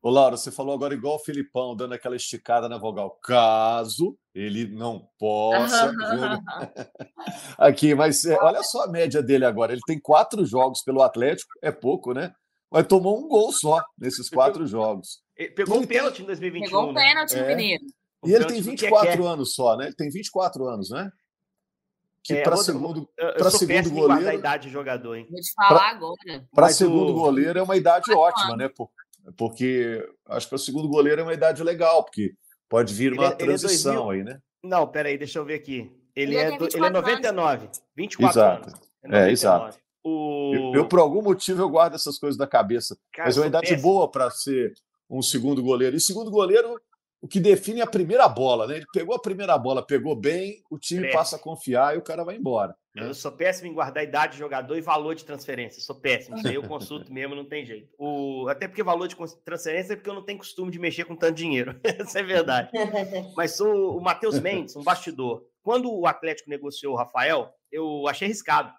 Ô, 0.00 0.10
Laura, 0.10 0.36
você 0.36 0.52
falou 0.52 0.74
agora 0.74 0.94
igual 0.94 1.16
o 1.16 1.24
Filipão, 1.24 1.74
dando 1.74 1.94
aquela 1.94 2.14
esticada 2.14 2.68
na 2.68 2.78
vogal. 2.78 3.18
Caso 3.20 4.16
ele 4.38 4.68
não 4.68 5.08
possa. 5.18 5.92
Aqui, 7.58 7.92
mas 7.92 8.24
é, 8.24 8.36
olha 8.40 8.62
só 8.62 8.84
a 8.84 8.88
média 8.88 9.20
dele 9.20 9.44
agora. 9.44 9.72
Ele 9.72 9.80
tem 9.84 9.98
quatro 9.98 10.46
jogos 10.46 10.82
pelo 10.82 11.02
Atlético, 11.02 11.50
é 11.60 11.72
pouco, 11.72 12.12
né? 12.12 12.32
Mas 12.70 12.86
tomou 12.86 13.18
um 13.18 13.26
gol 13.26 13.50
só 13.52 13.82
nesses 13.98 14.30
quatro 14.30 14.64
jogos. 14.64 15.22
Pegou 15.56 15.78
um 15.78 15.86
pênalti 15.86 16.22
em 16.22 16.26
2021. 16.26 16.66
Pegou 16.66 16.88
um 16.88 16.92
né? 16.92 17.02
pênalti 17.02 17.34
no 17.34 17.42
é. 17.42 17.48
Mineiro. 17.48 17.84
E 18.24 18.32
ele 18.32 18.44
tem 18.44 18.60
24 18.60 19.26
anos 19.26 19.54
só, 19.54 19.76
né? 19.76 19.86
Ele 19.86 19.96
tem 19.96 20.10
24 20.10 20.68
anos, 20.68 20.90
né? 20.90 21.10
Que 22.22 22.34
é, 22.34 22.42
para 22.42 22.56
segundo, 22.58 23.08
para 23.16 23.50
segundo 23.50 23.90
goleiro. 23.90 24.28
a 24.28 24.34
idade 24.34 24.64
de 24.64 24.72
jogador, 24.72 25.14
hein? 25.16 25.26
Vou 25.30 25.40
te 25.40 25.52
falar 25.54 25.78
pra, 25.78 25.88
agora. 25.88 26.48
Para 26.52 26.68
segundo 26.68 27.12
o... 27.12 27.14
goleiro 27.14 27.58
é 27.58 27.62
uma 27.62 27.76
idade 27.76 28.12
ótima, 28.12 28.56
né? 28.56 28.70
Porque 29.36 30.06
acho 30.26 30.46
que 30.46 30.50
para 30.50 30.58
segundo 30.58 30.88
goleiro 30.88 31.22
é 31.22 31.24
uma 31.24 31.34
idade 31.34 31.62
legal, 31.62 32.04
porque 32.04 32.34
pode 32.68 32.94
vir 32.94 33.12
uma 33.12 33.24
ele, 33.24 33.32
é, 33.32 33.36
transição 33.36 34.12
ele 34.12 34.20
é 34.20 34.30
aí, 34.30 34.34
né? 34.34 34.40
Não, 34.62 34.86
peraí, 34.86 35.16
deixa 35.16 35.38
eu 35.38 35.44
ver 35.44 35.54
aqui. 35.54 35.90
Ele, 36.14 36.34
ele 36.34 36.54
é, 36.54 36.58
do, 36.58 36.66
ele 36.66 36.86
é 36.86 36.90
99, 36.90 37.64
anos. 37.64 37.82
24 37.96 38.40
exato. 38.40 38.68
anos. 38.68 38.80
É, 39.04 39.28
é 39.28 39.32
exato. 39.32 39.78
O... 40.04 40.52
Eu, 40.54 40.80
eu, 40.80 40.88
por 40.88 40.98
algum 40.98 41.22
motivo, 41.22 41.62
eu 41.62 41.68
guardo 41.68 41.94
essas 41.94 42.18
coisas 42.18 42.36
da 42.36 42.46
cabeça. 42.46 42.96
Cara, 43.12 43.28
mas 43.28 43.36
é 43.36 43.40
uma 43.40 43.46
idade 43.46 43.68
péssimo. 43.68 43.82
boa 43.82 44.10
para 44.10 44.30
ser 44.30 44.72
um 45.08 45.22
segundo 45.22 45.62
goleiro. 45.62 45.96
E 45.96 46.00
segundo 46.00 46.30
goleiro 46.30 46.80
o 47.20 47.26
que 47.26 47.40
define 47.40 47.80
a 47.80 47.86
primeira 47.86 48.28
bola, 48.28 48.66
né? 48.66 48.76
Ele 48.76 48.86
pegou 48.92 49.14
a 49.14 49.20
primeira 49.20 49.58
bola, 49.58 49.84
pegou 49.84 50.14
bem, 50.14 50.62
o 50.70 50.78
time 50.78 51.10
passa 51.10 51.36
a 51.36 51.38
confiar 51.38 51.94
e 51.94 51.98
o 51.98 52.02
cara 52.02 52.24
vai 52.24 52.36
embora. 52.36 52.76
Eu 52.94 53.14
sou 53.14 53.30
péssimo 53.30 53.68
em 53.68 53.74
guardar 53.74 54.02
idade 54.02 54.32
de 54.32 54.38
jogador 54.38 54.76
e 54.76 54.80
valor 54.80 55.14
de 55.14 55.24
transferência. 55.24 55.80
Sou 55.80 55.94
péssimo. 55.94 56.36
Isso 56.36 56.48
aí 56.48 56.54
eu 56.54 56.62
consulto 56.62 57.10
mesmo, 57.12 57.34
não 57.34 57.44
tem 57.44 57.64
jeito. 57.64 57.88
O... 57.98 58.48
Até 58.48 58.66
porque 58.66 58.82
valor 58.82 59.06
de 59.06 59.16
transferência 59.44 59.92
é 59.92 59.96
porque 59.96 60.10
eu 60.10 60.14
não 60.14 60.24
tenho 60.24 60.38
costume 60.38 60.70
de 60.70 60.78
mexer 60.78 61.04
com 61.04 61.16
tanto 61.16 61.36
dinheiro. 61.36 61.80
Isso 62.04 62.18
é 62.18 62.22
verdade. 62.22 62.70
Mas 63.36 63.60
o, 63.60 63.96
o 63.96 64.00
Matheus 64.00 64.40
Mendes, 64.40 64.74
um 64.74 64.82
bastidor. 64.82 65.44
Quando 65.62 65.92
o 65.92 66.06
Atlético 66.06 66.50
negociou 66.50 66.94
o 66.94 66.96
Rafael, 66.96 67.52
eu 67.70 68.08
achei 68.08 68.26
arriscado. 68.26 68.72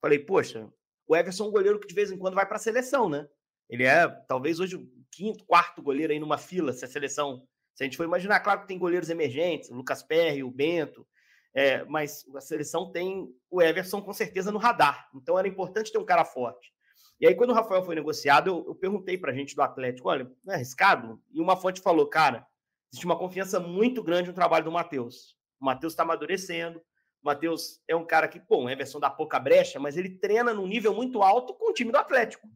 Falei, 0.00 0.18
poxa, 0.18 0.66
o 1.06 1.16
Everson 1.16 1.44
é 1.44 1.48
um 1.48 1.52
goleiro 1.52 1.78
que 1.78 1.88
de 1.88 1.94
vez 1.94 2.10
em 2.10 2.16
quando 2.16 2.34
vai 2.34 2.46
para 2.46 2.56
a 2.56 2.60
seleção, 2.60 3.08
né? 3.08 3.26
Ele 3.68 3.84
é 3.84 4.08
talvez 4.26 4.58
hoje 4.58 4.76
o 4.76 4.88
quinto, 5.12 5.44
quarto 5.44 5.82
goleiro 5.82 6.12
aí 6.12 6.18
numa 6.18 6.38
fila, 6.38 6.72
se 6.72 6.84
a 6.84 6.88
seleção 6.88 7.46
se 7.80 7.84
a 7.84 7.86
gente 7.86 7.96
for 7.96 8.04
imaginar, 8.04 8.40
claro 8.40 8.60
que 8.60 8.66
tem 8.66 8.78
goleiros 8.78 9.08
emergentes, 9.08 9.70
o 9.70 9.74
Lucas 9.74 10.02
Perry, 10.02 10.44
o 10.44 10.50
Bento, 10.50 11.06
é, 11.54 11.82
mas 11.86 12.26
a 12.36 12.40
seleção 12.42 12.92
tem 12.92 13.34
o 13.50 13.62
Everson 13.62 14.02
com 14.02 14.12
certeza 14.12 14.52
no 14.52 14.58
radar. 14.58 15.08
Então 15.14 15.38
era 15.38 15.48
importante 15.48 15.90
ter 15.90 15.96
um 15.96 16.04
cara 16.04 16.22
forte. 16.22 16.70
E 17.18 17.26
aí, 17.26 17.34
quando 17.34 17.52
o 17.52 17.54
Rafael 17.54 17.82
foi 17.82 17.94
negociado, 17.94 18.48
eu, 18.48 18.64
eu 18.68 18.74
perguntei 18.74 19.16
para 19.16 19.32
a 19.32 19.34
gente 19.34 19.56
do 19.56 19.62
Atlético: 19.62 20.10
olha, 20.10 20.30
não 20.44 20.52
é 20.52 20.56
arriscado? 20.56 21.22
E 21.32 21.40
uma 21.40 21.56
fonte 21.56 21.80
falou: 21.80 22.06
cara, 22.06 22.46
existe 22.92 23.06
uma 23.06 23.16
confiança 23.16 23.58
muito 23.58 24.02
grande 24.02 24.28
no 24.28 24.34
trabalho 24.34 24.66
do 24.66 24.72
Matheus. 24.72 25.34
O 25.58 25.64
Matheus 25.64 25.94
está 25.94 26.02
amadurecendo. 26.02 26.80
O 27.22 27.28
Matheus 27.28 27.80
é 27.88 27.96
um 27.96 28.04
cara 28.04 28.28
que, 28.28 28.38
bom, 28.40 28.66
o 28.66 28.68
Everson 28.68 29.00
dá 29.00 29.08
pouca 29.08 29.40
brecha, 29.40 29.80
mas 29.80 29.96
ele 29.96 30.18
treina 30.18 30.52
num 30.52 30.66
nível 30.66 30.92
muito 30.92 31.22
alto 31.22 31.54
com 31.54 31.70
o 31.70 31.72
time 31.72 31.90
do 31.90 31.96
Atlético. 31.96 32.46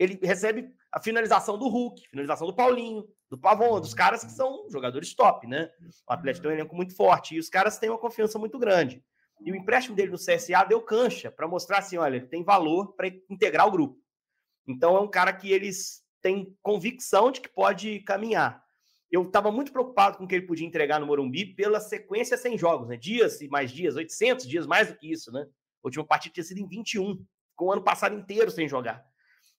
Ele 0.00 0.18
recebe 0.20 0.74
a 0.94 1.00
finalização 1.00 1.58
do 1.58 1.66
Hulk, 1.66 2.08
finalização 2.08 2.46
do 2.46 2.54
Paulinho, 2.54 3.04
do 3.28 3.36
Pavon, 3.36 3.80
dos 3.80 3.92
caras 3.92 4.22
que 4.22 4.30
são 4.30 4.70
jogadores 4.70 5.12
top, 5.12 5.44
né? 5.44 5.68
O 6.08 6.12
Atlético 6.12 6.44
tem 6.44 6.52
um 6.52 6.54
elenco 6.54 6.76
muito 6.76 6.94
forte 6.94 7.34
e 7.34 7.38
os 7.40 7.48
caras 7.48 7.78
têm 7.78 7.90
uma 7.90 7.98
confiança 7.98 8.38
muito 8.38 8.60
grande. 8.60 9.02
E 9.44 9.50
o 9.50 9.56
empréstimo 9.56 9.96
dele 9.96 10.12
no 10.12 10.16
CSA 10.16 10.64
deu 10.68 10.80
cancha 10.80 11.32
para 11.32 11.48
mostrar 11.48 11.78
assim: 11.78 11.98
olha, 11.98 12.14
ele 12.14 12.28
tem 12.28 12.44
valor 12.44 12.94
para 12.94 13.08
integrar 13.28 13.66
o 13.66 13.72
grupo. 13.72 13.98
Então 14.68 14.96
é 14.96 15.00
um 15.00 15.10
cara 15.10 15.32
que 15.32 15.50
eles 15.50 16.04
têm 16.22 16.56
convicção 16.62 17.32
de 17.32 17.40
que 17.40 17.48
pode 17.48 17.98
caminhar. 18.04 18.62
Eu 19.10 19.24
estava 19.24 19.50
muito 19.50 19.72
preocupado 19.72 20.16
com 20.16 20.24
o 20.24 20.28
que 20.28 20.36
ele 20.36 20.46
podia 20.46 20.66
entregar 20.66 21.00
no 21.00 21.06
Morumbi 21.06 21.56
pela 21.56 21.80
sequência 21.80 22.36
sem 22.36 22.56
jogos, 22.56 22.86
né? 22.86 22.96
Dias 22.96 23.40
e 23.40 23.48
mais 23.48 23.72
dias, 23.72 23.96
800 23.96 24.46
dias, 24.46 24.64
mais 24.64 24.86
do 24.86 24.96
que 24.96 25.10
isso, 25.10 25.32
né? 25.32 25.40
A 25.42 25.88
última 25.88 26.04
partida 26.06 26.34
tinha 26.34 26.44
sido 26.44 26.58
em 26.58 26.68
21, 26.68 27.20
com 27.56 27.64
o 27.64 27.72
ano 27.72 27.82
passado 27.82 28.14
inteiro 28.14 28.48
sem 28.48 28.68
jogar. 28.68 29.04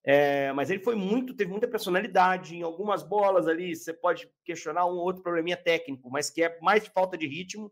É, 0.08 0.54
mas 0.54 0.70
ele 0.70 0.84
foi 0.84 0.94
muito, 0.94 1.34
teve 1.34 1.50
muita 1.50 1.68
personalidade. 1.68 2.56
Em 2.56 2.62
algumas 2.62 3.02
bolas 3.02 3.48
ali, 3.48 3.76
você 3.76 3.92
pode 3.92 4.30
questionar 4.44 4.86
um 4.86 4.98
outro 4.98 5.24
probleminha 5.24 5.58
técnico, 5.58 6.10
mas 6.12 6.30
que 6.30 6.44
é 6.44 6.60
mais 6.62 6.86
falta 6.88 7.18
de 7.18 7.28
ritmo. 7.28 7.72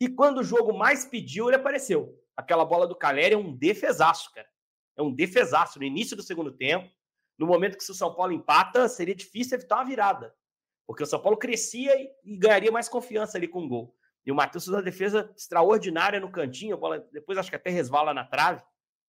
E 0.00 0.08
quando 0.08 0.38
o 0.38 0.44
jogo 0.44 0.72
mais 0.76 1.04
pediu, 1.04 1.48
ele 1.48 1.56
apareceu. 1.56 2.18
Aquela 2.34 2.64
bola 2.64 2.86
do 2.86 2.96
Caleri 2.96 3.34
é 3.34 3.38
um 3.38 3.54
defesaço, 3.54 4.32
cara. 4.32 4.48
É 4.96 5.02
um 5.02 5.12
defesaço 5.12 5.78
no 5.78 5.84
início 5.84 6.16
do 6.16 6.22
segundo 6.22 6.50
tempo. 6.50 6.90
No 7.38 7.46
momento 7.46 7.76
que 7.76 7.84
se 7.84 7.90
o 7.90 7.94
São 7.94 8.14
Paulo 8.14 8.32
empata, 8.32 8.88
seria 8.88 9.14
difícil 9.14 9.58
evitar 9.58 9.76
uma 9.76 9.84
virada. 9.84 10.34
Porque 10.86 11.02
o 11.02 11.06
São 11.06 11.20
Paulo 11.20 11.36
crescia 11.36 11.94
e, 12.00 12.10
e 12.24 12.36
ganharia 12.38 12.72
mais 12.72 12.88
confiança 12.88 13.36
ali 13.36 13.48
com 13.48 13.64
o 13.64 13.68
gol. 13.68 13.94
E 14.24 14.32
o 14.32 14.34
Matheus 14.34 14.64
fez 14.64 14.74
uma 14.74 14.82
defesa 14.82 15.30
extraordinária 15.36 16.18
no 16.18 16.32
cantinho, 16.32 16.74
a 16.74 16.78
bola 16.78 17.06
depois 17.12 17.38
acho 17.38 17.50
que 17.50 17.56
até 17.56 17.70
resvala 17.70 18.14
na 18.14 18.24
trave. 18.24 18.62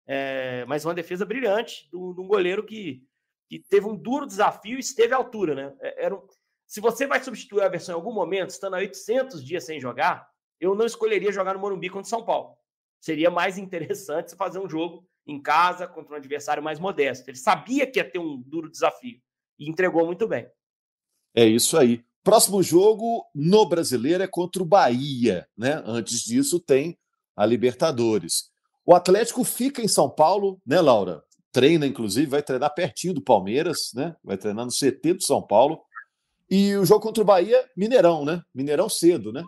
É, 0.07 0.65
mas 0.65 0.85
uma 0.85 0.93
defesa 0.93 1.25
brilhante 1.25 1.89
de 1.89 1.97
um 1.97 2.27
goleiro 2.27 2.65
que, 2.65 3.03
que 3.49 3.59
teve 3.59 3.85
um 3.85 3.95
duro 3.95 4.25
desafio 4.25 4.77
e 4.77 4.79
esteve 4.79 5.13
à 5.13 5.17
altura, 5.17 5.53
né? 5.53 5.75
É, 5.81 6.05
era 6.05 6.15
um, 6.15 6.25
se 6.65 6.81
você 6.81 7.07
vai 7.07 7.23
substituir 7.23 7.61
a 7.61 7.69
versão 7.69 7.93
em 7.93 7.97
algum 7.97 8.13
momento, 8.13 8.49
estando 8.49 8.75
há 8.75 8.79
800 8.79 9.43
dias 9.43 9.63
sem 9.63 9.79
jogar, 9.79 10.29
eu 10.59 10.75
não 10.75 10.85
escolheria 10.85 11.31
jogar 11.31 11.53
no 11.53 11.59
Morumbi 11.59 11.89
contra 11.89 12.05
o 12.05 12.09
São 12.09 12.23
Paulo. 12.23 12.55
Seria 12.99 13.31
mais 13.31 13.57
interessante 13.59 14.31
você 14.31 14.35
fazer 14.35 14.59
um 14.59 14.69
jogo 14.69 15.07
em 15.25 15.41
casa 15.41 15.87
contra 15.87 16.13
um 16.13 16.17
adversário 16.17 16.63
mais 16.63 16.79
modesto. 16.79 17.29
Ele 17.29 17.37
sabia 17.37 17.85
que 17.85 17.99
ia 17.99 18.09
ter 18.09 18.19
um 18.19 18.41
duro 18.41 18.69
desafio 18.69 19.19
e 19.59 19.69
entregou 19.69 20.05
muito 20.05 20.27
bem. 20.27 20.49
É 21.35 21.45
isso 21.45 21.77
aí. 21.77 22.03
Próximo 22.23 22.61
jogo 22.61 23.25
no 23.33 23.65
Brasileiro 23.65 24.23
é 24.23 24.27
contra 24.27 24.61
o 24.61 24.65
Bahia, 24.65 25.47
né? 25.57 25.81
Antes 25.85 26.21
disso 26.21 26.59
tem 26.59 26.97
a 27.35 27.45
Libertadores. 27.45 28.51
O 28.87 28.95
Atlético 28.95 29.43
fica 29.43 29.81
em 29.81 29.87
São 29.87 30.09
Paulo, 30.09 30.61
né, 30.65 30.79
Laura? 30.79 31.21
Treina, 31.51 31.85
inclusive, 31.85 32.25
vai 32.25 32.41
treinar 32.41 32.73
pertinho 32.73 33.15
do 33.15 33.21
Palmeiras, 33.21 33.91
né? 33.93 34.15
Vai 34.23 34.37
treinar 34.37 34.63
no 34.63 34.71
CT 34.71 35.15
do 35.15 35.23
São 35.23 35.45
Paulo. 35.45 35.83
E 36.49 36.73
o 36.77 36.85
jogo 36.85 37.01
contra 37.01 37.21
o 37.21 37.25
Bahia, 37.25 37.69
Mineirão, 37.75 38.23
né? 38.23 38.41
Mineirão 38.55 38.87
cedo, 38.87 39.33
né? 39.33 39.43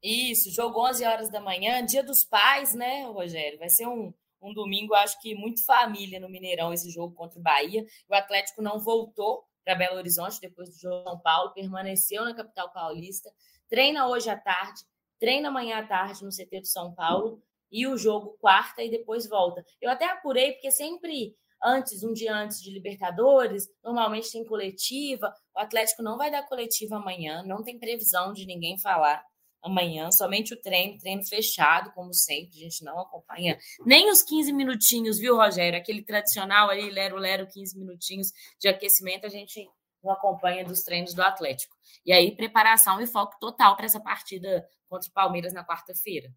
Isso, 0.00 0.52
jogo 0.52 0.86
11 0.88 1.04
horas 1.04 1.28
da 1.32 1.40
manhã, 1.40 1.84
dia 1.84 2.04
dos 2.04 2.24
pais, 2.24 2.74
né, 2.74 3.06
Rogério? 3.06 3.58
Vai 3.58 3.70
ser 3.70 3.88
um, 3.88 4.14
um 4.40 4.54
domingo, 4.54 4.94
acho 4.94 5.20
que 5.20 5.34
muito 5.34 5.64
família 5.64 6.20
no 6.20 6.28
Mineirão 6.28 6.72
esse 6.72 6.88
jogo 6.88 7.12
contra 7.12 7.40
o 7.40 7.42
Bahia. 7.42 7.84
O 8.08 8.14
Atlético 8.14 8.62
não 8.62 8.78
voltou 8.78 9.42
para 9.64 9.74
Belo 9.74 9.96
Horizonte 9.96 10.40
depois 10.40 10.70
do 10.70 10.78
jogo 10.78 11.02
São 11.02 11.18
Paulo, 11.18 11.52
permaneceu 11.52 12.24
na 12.24 12.36
capital 12.36 12.72
paulista, 12.72 13.32
treina 13.68 14.06
hoje 14.06 14.30
à 14.30 14.36
tarde, 14.36 14.82
treina 15.18 15.48
amanhã 15.48 15.78
à 15.78 15.82
tarde 15.84 16.22
no 16.22 16.30
CT 16.30 16.60
do 16.60 16.68
São 16.68 16.94
Paulo 16.94 17.42
e 17.70 17.86
o 17.86 17.96
jogo 17.96 18.36
quarta 18.40 18.82
e 18.82 18.90
depois 18.90 19.28
volta. 19.28 19.64
Eu 19.80 19.90
até 19.90 20.06
apurei, 20.06 20.52
porque 20.52 20.70
sempre 20.70 21.34
antes, 21.62 22.02
um 22.02 22.12
dia 22.12 22.34
antes 22.34 22.60
de 22.62 22.70
Libertadores, 22.70 23.68
normalmente 23.82 24.30
tem 24.30 24.44
coletiva. 24.44 25.32
O 25.54 25.58
Atlético 25.58 26.02
não 26.02 26.16
vai 26.16 26.30
dar 26.30 26.46
coletiva 26.46 26.96
amanhã, 26.96 27.42
não 27.44 27.62
tem 27.62 27.78
previsão 27.78 28.32
de 28.32 28.46
ninguém 28.46 28.78
falar 28.78 29.24
amanhã, 29.62 30.10
somente 30.12 30.54
o 30.54 30.60
treino, 30.60 30.96
treino 30.98 31.24
fechado, 31.24 31.92
como 31.92 32.14
sempre, 32.14 32.56
a 32.56 32.60
gente 32.60 32.84
não 32.84 33.00
acompanha 33.00 33.58
nem 33.84 34.10
os 34.10 34.22
15 34.22 34.52
minutinhos, 34.52 35.18
viu, 35.18 35.36
Rogério? 35.36 35.78
Aquele 35.78 36.02
tradicional 36.02 36.70
ali, 36.70 36.88
lero-lero, 36.88 37.48
15 37.48 37.76
minutinhos 37.76 38.32
de 38.60 38.68
aquecimento, 38.68 39.26
a 39.26 39.28
gente 39.28 39.68
não 40.04 40.12
acompanha 40.12 40.64
dos 40.64 40.82
treinos 40.82 41.14
do 41.14 41.22
Atlético. 41.22 41.74
E 42.04 42.12
aí, 42.12 42.36
preparação 42.36 43.00
e 43.00 43.06
foco 43.06 43.36
total 43.40 43.76
para 43.76 43.86
essa 43.86 44.00
partida 44.00 44.64
contra 44.88 45.08
o 45.08 45.12
Palmeiras 45.12 45.52
na 45.52 45.66
quarta-feira. 45.66 46.32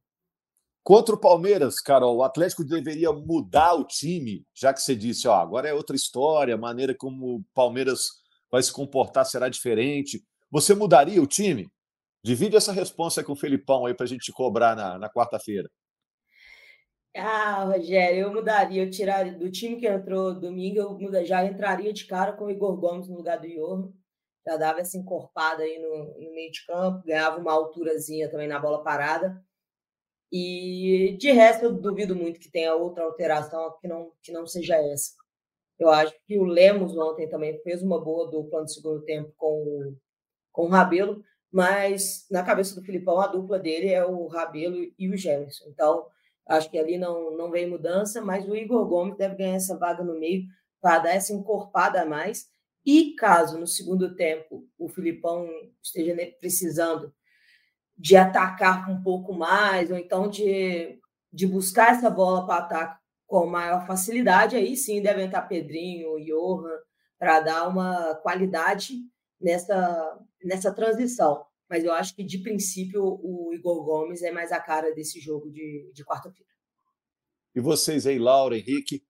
Contra 0.83 1.13
o 1.13 1.19
Palmeiras, 1.19 1.79
Carol, 1.81 2.17
o 2.17 2.23
Atlético 2.23 2.63
deveria 2.63 3.11
mudar 3.11 3.75
o 3.75 3.85
time, 3.85 4.45
já 4.53 4.73
que 4.73 4.81
você 4.81 4.95
disse, 4.95 5.27
ó, 5.27 5.35
agora 5.35 5.67
é 5.67 5.73
outra 5.73 5.95
história, 5.95 6.55
a 6.55 6.57
maneira 6.57 6.95
como 6.95 7.35
o 7.35 7.43
Palmeiras 7.53 8.07
vai 8.51 8.63
se 8.63 8.71
comportar 8.71 9.25
será 9.25 9.49
diferente. 9.49 10.23
Você 10.49 10.73
mudaria 10.73 11.21
o 11.21 11.27
time? 11.27 11.69
Divide 12.23 12.55
essa 12.55 12.71
resposta 12.71 13.23
com 13.23 13.33
o 13.33 13.35
Felipão 13.35 13.85
aí 13.85 13.93
para 13.93 14.05
a 14.05 14.09
gente 14.09 14.31
cobrar 14.31 14.75
na, 14.75 14.97
na 14.97 15.09
quarta-feira. 15.09 15.69
Ah, 17.15 17.63
Rogério, 17.65 18.21
eu 18.21 18.33
mudaria, 18.33 18.83
eu 18.83 18.89
tiraria 18.89 19.33
do 19.33 19.51
time 19.51 19.77
que 19.77 19.87
entrou 19.87 20.33
domingo, 20.33 20.79
eu 20.79 20.97
muda, 20.97 21.25
já 21.25 21.43
entraria 21.43 21.91
de 21.91 22.05
cara 22.05 22.33
com 22.33 22.45
o 22.45 22.51
Igor 22.51 22.77
Gomes 22.77 23.07
no 23.07 23.15
lugar 23.15 23.39
do 23.39 23.47
Johan. 23.47 23.91
Já 24.47 24.57
dava 24.57 24.79
essa 24.79 24.97
encorpada 24.97 25.63
aí 25.63 25.79
no, 25.79 26.19
no 26.19 26.33
meio 26.33 26.51
de 26.51 26.65
campo, 26.65 27.05
ganhava 27.05 27.37
uma 27.37 27.51
alturazinha 27.51 28.29
também 28.29 28.47
na 28.47 28.59
bola 28.59 28.83
parada. 28.83 29.43
E 30.31 31.17
de 31.19 31.31
resto, 31.31 31.65
eu 31.65 31.73
duvido 31.73 32.15
muito 32.15 32.39
que 32.39 32.51
tenha 32.51 32.75
outra 32.75 33.03
alteração 33.03 33.75
que 33.81 33.87
não, 33.87 34.11
que 34.21 34.31
não 34.31 34.45
seja 34.45 34.75
essa. 34.75 35.11
Eu 35.79 35.89
acho 35.89 36.13
que 36.25 36.37
o 36.37 36.43
Lemos 36.43 36.95
ontem 36.97 37.27
também 37.27 37.57
fez 37.63 37.81
uma 37.81 37.99
boa 37.99 38.29
dupla 38.29 38.61
no 38.61 38.67
segundo 38.67 39.01
tempo 39.03 39.33
com, 39.37 39.95
com 40.51 40.65
o 40.65 40.67
Rabelo, 40.67 41.23
mas 41.51 42.27
na 42.29 42.43
cabeça 42.43 42.75
do 42.75 42.85
Filipão, 42.85 43.19
a 43.19 43.27
dupla 43.27 43.57
dele 43.57 43.89
é 43.89 44.05
o 44.05 44.27
Rabelo 44.27 44.91
e 44.97 45.09
o 45.09 45.17
Gemerson. 45.17 45.65
Então, 45.69 46.05
acho 46.47 46.69
que 46.69 46.77
ali 46.77 46.97
não, 46.97 47.35
não 47.35 47.49
vem 47.49 47.67
mudança, 47.67 48.21
mas 48.21 48.47
o 48.47 48.55
Igor 48.55 48.85
Gomes 48.87 49.17
deve 49.17 49.35
ganhar 49.35 49.55
essa 49.55 49.77
vaga 49.77 50.03
no 50.03 50.19
meio 50.19 50.43
para 50.81 50.99
dar 50.99 51.15
essa 51.15 51.33
encorpada 51.33 52.01
a 52.01 52.05
mais. 52.05 52.47
E 52.85 53.15
caso 53.15 53.57
no 53.57 53.67
segundo 53.67 54.15
tempo 54.15 54.67
o 54.77 54.87
Filipão 54.87 55.47
esteja 55.81 56.15
precisando 56.39 57.13
de 57.99 58.15
atacar 58.15 58.89
um 58.89 59.03
pouco 59.03 59.33
mais, 59.33 59.91
ou 59.91 59.97
então 59.97 60.29
de, 60.29 60.97
de 61.33 61.45
buscar 61.45 61.91
essa 61.91 62.09
bola 62.09 62.45
para 62.45 62.63
ataque 62.63 62.99
com 63.27 63.45
maior 63.45 63.85
facilidade, 63.85 64.55
aí 64.55 64.75
sim 64.75 65.01
devem 65.01 65.25
estar 65.25 65.41
Pedrinho, 65.43 66.17
Johan, 66.23 66.79
para 67.19 67.41
dar 67.41 67.67
uma 67.67 68.15
qualidade 68.15 68.93
nessa, 69.39 70.17
nessa 70.43 70.73
transição. 70.73 71.45
Mas 71.69 71.83
eu 71.83 71.93
acho 71.93 72.15
que, 72.15 72.23
de 72.23 72.39
princípio, 72.39 73.03
o 73.03 73.53
Igor 73.53 73.83
Gomes 73.83 74.23
é 74.23 74.31
mais 74.31 74.51
a 74.51 74.59
cara 74.59 74.95
desse 74.95 75.19
jogo 75.19 75.51
de, 75.51 75.91
de 75.93 76.03
quarta-feira. 76.03 76.49
E 77.53 77.59
vocês 77.59 78.07
aí, 78.07 78.17
Laura, 78.17 78.57
Henrique? 78.57 79.03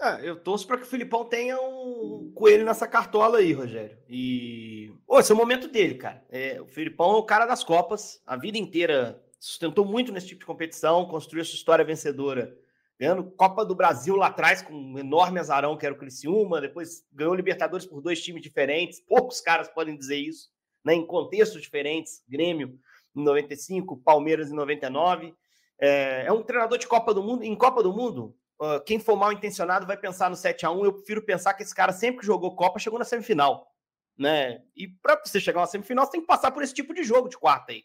Ah, 0.00 0.20
eu 0.22 0.36
torço 0.36 0.66
para 0.66 0.76
que 0.76 0.84
o 0.84 0.86
Filipão 0.86 1.24
tenha 1.24 1.60
um 1.60 2.30
coelho 2.34 2.64
nessa 2.64 2.86
cartola 2.86 3.38
aí, 3.38 3.52
Rogério. 3.52 3.98
E. 4.08 4.92
Ô, 5.06 5.18
esse 5.18 5.32
é 5.32 5.34
o 5.34 5.38
momento 5.38 5.66
dele, 5.68 5.96
cara. 5.96 6.24
É, 6.30 6.60
o 6.60 6.66
Filipão 6.66 7.12
é 7.12 7.16
o 7.16 7.24
cara 7.24 7.46
das 7.46 7.64
Copas. 7.64 8.22
A 8.24 8.36
vida 8.36 8.56
inteira 8.56 9.20
sustentou 9.40 9.84
muito 9.84 10.12
nesse 10.12 10.28
tipo 10.28 10.40
de 10.40 10.46
competição, 10.46 11.06
construiu 11.06 11.44
sua 11.44 11.56
história 11.56 11.84
vencedora. 11.84 12.56
Ganhando 12.98 13.30
Copa 13.30 13.64
do 13.64 13.74
Brasil 13.74 14.16
lá 14.16 14.28
atrás, 14.28 14.62
com 14.62 14.72
um 14.72 14.98
enorme 14.98 15.38
azarão 15.38 15.76
que 15.76 15.86
era 15.86 15.94
o 15.94 15.98
Criciúma. 15.98 16.60
Depois 16.60 17.04
ganhou 17.12 17.34
Libertadores 17.34 17.86
por 17.86 18.00
dois 18.00 18.22
times 18.22 18.42
diferentes. 18.42 19.00
Poucos 19.00 19.40
caras 19.40 19.68
podem 19.68 19.96
dizer 19.96 20.16
isso, 20.16 20.48
né? 20.84 20.94
Em 20.94 21.06
contextos 21.06 21.60
diferentes. 21.60 22.22
Grêmio 22.28 22.78
em 23.16 23.22
95, 23.24 23.96
Palmeiras 23.98 24.50
em 24.50 24.54
99. 24.54 25.34
É, 25.80 26.24
é 26.26 26.32
um 26.32 26.42
treinador 26.42 26.78
de 26.78 26.86
Copa 26.86 27.12
do 27.12 27.22
Mundo. 27.22 27.42
Em 27.42 27.54
Copa 27.54 27.82
do 27.82 27.92
Mundo, 27.92 28.34
uh, 28.60 28.82
quem 28.84 28.98
for 28.98 29.16
mal 29.16 29.32
intencionado 29.32 29.86
vai 29.86 29.96
pensar 29.96 30.28
no 30.30 30.36
7 30.36 30.66
a 30.66 30.70
1 30.70 30.84
Eu 30.84 30.92
prefiro 30.94 31.22
pensar 31.22 31.54
que 31.54 31.62
esse 31.62 31.74
cara 31.74 31.92
sempre 31.92 32.20
que 32.20 32.26
jogou 32.26 32.54
Copa 32.54 32.78
chegou 32.78 32.98
na 32.98 33.04
semifinal. 33.04 33.72
Né? 34.16 34.62
E 34.74 34.88
para 34.88 35.20
você 35.24 35.40
chegar 35.40 35.60
na 35.60 35.66
semifinal, 35.66 36.04
você 36.04 36.12
tem 36.12 36.20
que 36.20 36.26
passar 36.26 36.50
por 36.50 36.62
esse 36.62 36.74
tipo 36.74 36.92
de 36.92 37.04
jogo 37.04 37.28
de 37.28 37.38
quarta 37.38 37.72
aí. 37.72 37.84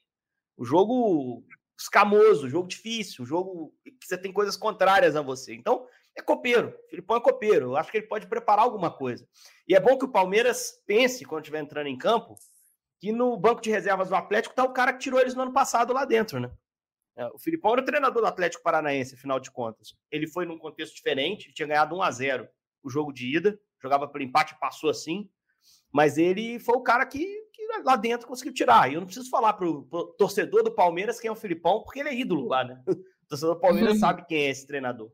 O 0.58 0.66
jogo 0.66 1.44
escamoso, 1.78 2.50
jogo 2.50 2.68
difícil, 2.68 3.26
jogo 3.26 3.74
que 3.84 4.08
você 4.08 4.18
tem 4.18 4.32
coisas 4.32 4.56
contrárias 4.56 5.16
a 5.16 5.22
você. 5.22 5.54
Então, 5.54 5.88
é 6.16 6.22
copeiro. 6.22 6.76
Filipão 6.90 7.18
é 7.18 7.22
copeiro. 7.22 7.72
Eu 7.72 7.78
acho 7.78 7.92
que 7.92 7.98
ele 7.98 8.08
pode 8.08 8.28
preparar 8.28 8.66
alguma 8.66 8.92
coisa. 8.92 9.28
E 9.68 9.76
é 9.76 9.80
bom 9.80 9.98
que 9.98 10.06
o 10.06 10.12
Palmeiras 10.12 10.82
pense, 10.86 11.26
quando 11.26 11.44
estiver 11.44 11.60
entrando 11.60 11.88
em 11.88 11.98
campo, 11.98 12.36
que 13.00 13.12
no 13.12 13.36
banco 13.38 13.62
de 13.62 13.70
reservas 13.70 14.10
do 14.10 14.16
Atlético 14.16 14.56
tá 14.56 14.64
o 14.64 14.74
cara 14.74 14.94
que 14.94 15.00
tirou 15.00 15.20
eles 15.20 15.36
no 15.36 15.42
ano 15.42 15.54
passado 15.54 15.94
lá 15.94 16.06
dentro, 16.06 16.40
né? 16.40 16.52
É, 17.16 17.28
o 17.28 17.38
Filipão 17.38 17.74
era 17.74 17.82
o 17.82 17.86
treinador 17.86 18.22
do 18.22 18.28
Atlético 18.28 18.64
Paranaense, 18.64 19.16
afinal 19.16 19.40
de 19.40 19.52
contas. 19.52 19.96
Ele 20.12 20.28
foi 20.28 20.46
num 20.46 20.58
contexto 20.58 20.96
diferente, 20.96 21.54
tinha 21.54 21.68
ganhado 21.68 21.96
1 21.96 22.02
a 22.02 22.12
0 22.12 22.48
o 22.84 22.90
jogo 22.90 23.14
de 23.14 23.38
ida, 23.38 23.58
jogava 23.82 24.08
pelo 24.08 24.24
empate, 24.24 24.60
passou 24.60 24.90
assim. 24.90 25.30
Mas 25.92 26.18
ele 26.18 26.60
foi 26.60 26.76
o 26.76 26.82
cara 26.82 27.06
que, 27.06 27.24
que 27.54 27.66
lá 27.84 27.96
dentro 27.96 28.28
conseguiu 28.28 28.54
tirar. 28.54 28.90
E 28.90 28.96
eu 28.96 29.00
não 29.00 29.06
preciso 29.06 29.30
falar 29.30 29.54
pro, 29.54 29.84
pro 29.86 30.06
torcedor 30.18 30.64
do 30.64 30.74
Palmeiras 30.74 31.20
quem 31.20 31.30
é 31.30 31.32
o 31.32 31.36
Filipão, 31.36 31.82
porque 31.84 32.00
ele 32.00 32.10
é 32.10 32.16
ídolo 32.16 32.48
lá, 32.48 32.64
né? 32.64 32.82
O 32.88 33.28
torcedor 33.30 33.56
do 33.56 33.62
Palmeiras 33.62 33.94
uhum. 33.94 34.00
sabe 34.00 34.26
quem 34.26 34.46
é 34.46 34.50
esse 34.50 34.68
treinador. 34.68 35.12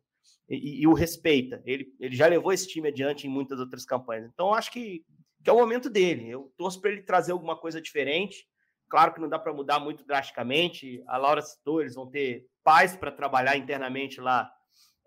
E, 0.50 0.56
e, 0.56 0.82
e, 0.82 0.88
o 0.88 0.94
respeita. 0.94 1.62
Ele, 1.66 1.94
ele 2.00 2.16
já 2.16 2.28
levou 2.28 2.52
esse 2.52 2.68
time 2.68 2.88
adiante 2.88 3.28
em 3.28 3.30
muitas 3.30 3.60
outras 3.60 3.86
campanhas. 3.86 4.30
Então, 4.34 4.54
acho 4.54 4.72
que, 4.72 5.06
que 5.44 5.50
é 5.50 5.54
o 5.54 5.58
momento 5.58 5.90
dele. 5.90 6.28
Eu 6.28 6.52
torço 6.58 6.82
para 6.82 6.92
ele 6.92 7.04
trazer 7.04 7.34
alguma 7.34 7.56
coisa 7.56 7.80
diferente. 7.80 8.48
Claro 8.90 9.14
que 9.14 9.22
não 9.22 9.30
dá 9.30 9.38
para 9.38 9.54
mudar 9.54 9.80
muito 9.80 10.04
drasticamente. 10.04 11.04
A 11.08 11.18
Laura 11.18 11.42
citou, 11.42 11.80
eles 11.80 11.96
vão 11.96 12.10
ter 12.10 12.48
paz 12.64 12.96
para 12.96 13.12
trabalhar 13.12 13.56
internamente 13.56 14.20
lá, 14.20 14.52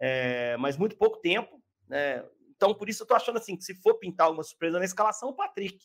é, 0.01 0.57
mas 0.57 0.77
muito 0.77 0.97
pouco 0.97 1.19
tempo. 1.19 1.61
Né? 1.89 2.25
Então, 2.55 2.73
por 2.73 2.89
isso 2.89 3.03
eu 3.03 3.05
estou 3.05 3.17
achando 3.17 3.39
assim 3.39 3.57
que 3.57 3.65
se 3.65 3.75
for 3.75 3.95
pintar 3.95 4.29
alguma 4.29 4.45
surpresa 4.45 4.79
na 4.79 4.85
escalação, 4.85 5.31
o 5.31 5.35
Patrick, 5.35 5.79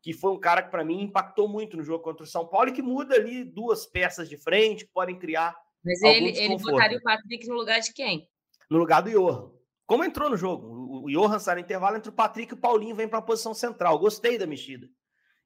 que 0.00 0.12
foi 0.12 0.30
um 0.30 0.38
cara 0.38 0.62
que 0.62 0.70
para 0.70 0.84
mim 0.84 1.02
impactou 1.02 1.48
muito 1.48 1.76
no 1.76 1.82
jogo 1.82 2.04
contra 2.04 2.22
o 2.22 2.28
São 2.28 2.46
Paulo 2.46 2.68
e 2.68 2.72
que 2.72 2.82
muda 2.82 3.16
ali 3.16 3.42
duas 3.42 3.86
peças 3.86 4.28
de 4.28 4.36
frente, 4.36 4.84
que 4.86 4.92
podem 4.92 5.18
criar. 5.18 5.56
Mas 5.84 6.00
ele, 6.02 6.36
ele 6.38 6.56
botaria 6.58 6.98
o 6.98 7.02
Patrick 7.02 7.48
no 7.48 7.54
lugar 7.54 7.80
de 7.80 7.92
quem? 7.92 8.28
No 8.70 8.78
lugar 8.78 9.02
do 9.02 9.10
Johan. 9.10 9.50
Como 9.84 10.04
entrou 10.04 10.30
no 10.30 10.36
jogo? 10.36 11.04
O 11.04 11.10
Johan 11.10 11.38
sai 11.38 11.56
no 11.56 11.60
intervalo 11.60 11.96
entre 11.96 12.10
o 12.10 12.12
Patrick 12.12 12.52
e 12.52 12.56
o 12.56 12.60
Paulinho, 12.60 12.94
vem 12.94 13.08
para 13.08 13.18
a 13.18 13.22
posição 13.22 13.54
central. 13.54 13.98
Gostei 13.98 14.38
da 14.38 14.46
mexida. 14.46 14.88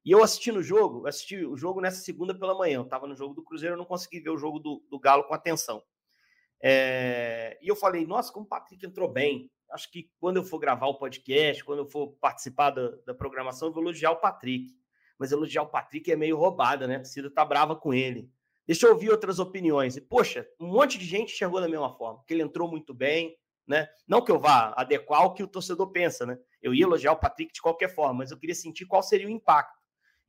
E 0.05 0.11
eu 0.11 0.23
assisti 0.23 0.51
no 0.51 0.63
jogo, 0.63 1.07
assisti 1.07 1.45
o 1.45 1.57
jogo 1.57 1.81
nessa 1.81 2.01
segunda 2.01 2.35
pela 2.35 2.57
manhã. 2.57 2.77
Eu 2.77 2.83
estava 2.83 3.07
no 3.07 3.15
jogo 3.15 3.35
do 3.35 3.43
Cruzeiro, 3.43 3.75
eu 3.75 3.79
não 3.79 3.85
consegui 3.85 4.21
ver 4.21 4.31
o 4.31 4.39
jogo 4.39 4.59
do, 4.59 4.83
do 4.89 4.99
Galo 4.99 5.25
com 5.25 5.35
atenção. 5.35 5.83
É, 6.63 7.59
e 7.61 7.69
eu 7.69 7.77
falei, 7.77 8.07
nossa, 8.07 8.33
como 8.33 8.45
o 8.47 8.49
Patrick 8.49 8.85
entrou 8.85 9.09
bem. 9.09 9.51
Acho 9.71 9.91
que 9.91 10.11
quando 10.19 10.39
eu 10.39 10.45
for 10.45 10.59
gravar 10.59 10.87
o 10.87 10.99
podcast, 10.99 11.65
quando 11.65 11.81
eu 11.81 11.87
for 11.87 12.17
participar 12.21 12.71
da, 12.71 12.91
da 13.07 13.15
programação, 13.15 13.69
eu 13.69 13.73
vou 13.73 13.83
elogiar 13.83 14.11
o 14.11 14.17
Patrick. 14.17 14.75
Mas 15.19 15.33
elogiar 15.33 15.63
o 15.63 15.69
Patrick 15.69 16.11
é 16.11 16.17
meio 16.17 16.37
roubada, 16.37 16.87
né? 16.87 16.97
A 16.97 17.01
torcida 17.01 17.31
tá 17.31 17.45
brava 17.45 17.77
com 17.77 17.93
ele. 17.93 18.31
Deixa 18.67 18.87
eu 18.87 18.93
ouvir 18.93 19.11
outras 19.11 19.39
opiniões. 19.39 19.97
E, 19.97 20.01
poxa, 20.01 20.47
um 20.59 20.67
monte 20.67 20.97
de 20.97 21.05
gente 21.05 21.35
enxergou 21.35 21.61
da 21.61 21.69
mesma 21.69 21.93
forma, 21.93 22.23
que 22.27 22.33
ele 22.33 22.43
entrou 22.43 22.69
muito 22.69 22.95
bem, 22.95 23.37
né? 23.67 23.89
Não 24.07 24.25
que 24.25 24.33
eu 24.33 24.39
vá 24.39 24.73
adequar 24.77 25.25
o 25.25 25.35
que 25.35 25.43
o 25.43 25.47
torcedor 25.47 25.91
pensa, 25.93 26.25
né? 26.25 26.39
Eu 26.63 26.75
ia 26.75 26.85
elogiar 26.85 27.13
o 27.13 27.21
Patrick 27.21 27.53
de 27.53 27.61
qualquer 27.61 27.95
forma, 27.95 28.15
mas 28.15 28.31
eu 28.31 28.39
queria 28.39 28.55
sentir 28.55 28.87
qual 28.87 29.03
seria 29.03 29.27
o 29.27 29.31
impacto. 29.31 29.80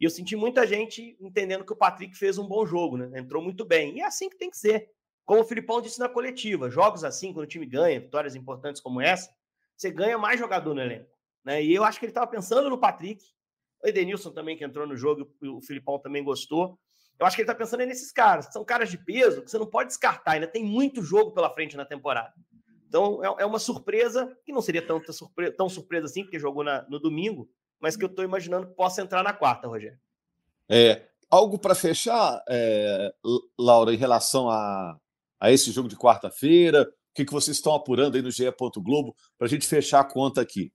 E 0.01 0.03
eu 0.03 0.09
senti 0.09 0.35
muita 0.35 0.65
gente 0.65 1.15
entendendo 1.21 1.63
que 1.63 1.71
o 1.71 1.75
Patrick 1.75 2.17
fez 2.17 2.39
um 2.39 2.47
bom 2.47 2.65
jogo, 2.65 2.97
né? 2.97 3.19
Entrou 3.19 3.39
muito 3.39 3.63
bem. 3.63 3.97
E 3.97 4.01
é 4.01 4.05
assim 4.07 4.31
que 4.31 4.35
tem 4.35 4.49
que 4.49 4.57
ser. 4.57 4.89
Como 5.23 5.41
o 5.41 5.45
Filipão 5.45 5.79
disse 5.79 5.99
na 5.99 6.09
coletiva, 6.09 6.71
jogos 6.71 7.03
assim, 7.03 7.31
quando 7.31 7.45
o 7.45 7.47
time 7.47 7.67
ganha, 7.67 7.99
vitórias 7.99 8.33
importantes 8.33 8.81
como 8.81 8.99
essa, 8.99 9.29
você 9.77 9.91
ganha 9.91 10.17
mais 10.17 10.39
jogador 10.39 10.73
no 10.73 10.81
elenco. 10.81 11.07
Né? 11.45 11.63
E 11.63 11.75
eu 11.75 11.83
acho 11.83 11.99
que 11.99 12.05
ele 12.05 12.09
estava 12.09 12.25
pensando 12.25 12.67
no 12.67 12.79
Patrick. 12.79 13.23
O 13.83 13.87
Edenilson 13.87 14.31
também, 14.31 14.57
que 14.57 14.63
entrou 14.63 14.87
no 14.87 14.97
jogo, 14.97 15.31
o 15.39 15.61
Filipão 15.61 15.99
também 15.99 16.23
gostou. 16.23 16.79
Eu 17.19 17.27
acho 17.27 17.35
que 17.35 17.43
ele 17.43 17.51
está 17.51 17.55
pensando 17.55 17.85
nesses 17.85 18.11
caras, 18.11 18.47
que 18.47 18.53
são 18.53 18.65
caras 18.65 18.89
de 18.89 18.97
peso 18.97 19.43
que 19.43 19.51
você 19.51 19.59
não 19.59 19.67
pode 19.67 19.89
descartar. 19.89 20.31
Ainda 20.31 20.47
tem 20.47 20.63
muito 20.63 21.03
jogo 21.03 21.31
pela 21.31 21.53
frente 21.53 21.77
na 21.77 21.85
temporada. 21.85 22.33
Então, 22.87 23.23
é, 23.23 23.43
é 23.43 23.45
uma 23.45 23.59
surpresa, 23.59 24.35
que 24.43 24.51
não 24.51 24.63
seria 24.63 24.81
tão, 24.81 24.99
tão 25.55 25.69
surpresa 25.69 26.07
assim, 26.07 26.23
porque 26.23 26.39
jogou 26.39 26.63
na, 26.63 26.81
no 26.89 26.99
domingo, 26.99 27.47
mas 27.81 27.97
que 27.97 28.03
eu 28.03 28.09
estou 28.09 28.23
imaginando 28.23 28.67
que 28.67 28.75
possa 28.75 29.01
entrar 29.01 29.23
na 29.23 29.33
quarta, 29.33 29.67
Rogério. 29.67 29.99
É, 30.69 31.07
algo 31.29 31.57
para 31.57 31.73
fechar, 31.73 32.41
é, 32.47 33.13
Laura, 33.57 33.93
em 33.93 33.97
relação 33.97 34.49
a, 34.49 34.97
a 35.39 35.51
esse 35.51 35.71
jogo 35.71 35.89
de 35.89 35.97
quarta-feira, 35.97 36.83
o 36.83 37.13
que, 37.13 37.25
que 37.25 37.33
vocês 37.33 37.57
estão 37.57 37.73
apurando 37.73 38.15
aí 38.15 38.21
no 38.21 38.31
GE. 38.31 38.45
Globo 38.77 39.15
para 39.37 39.47
a 39.47 39.49
gente 39.49 39.67
fechar 39.67 39.99
a 39.99 40.05
conta 40.05 40.39
aqui? 40.39 40.71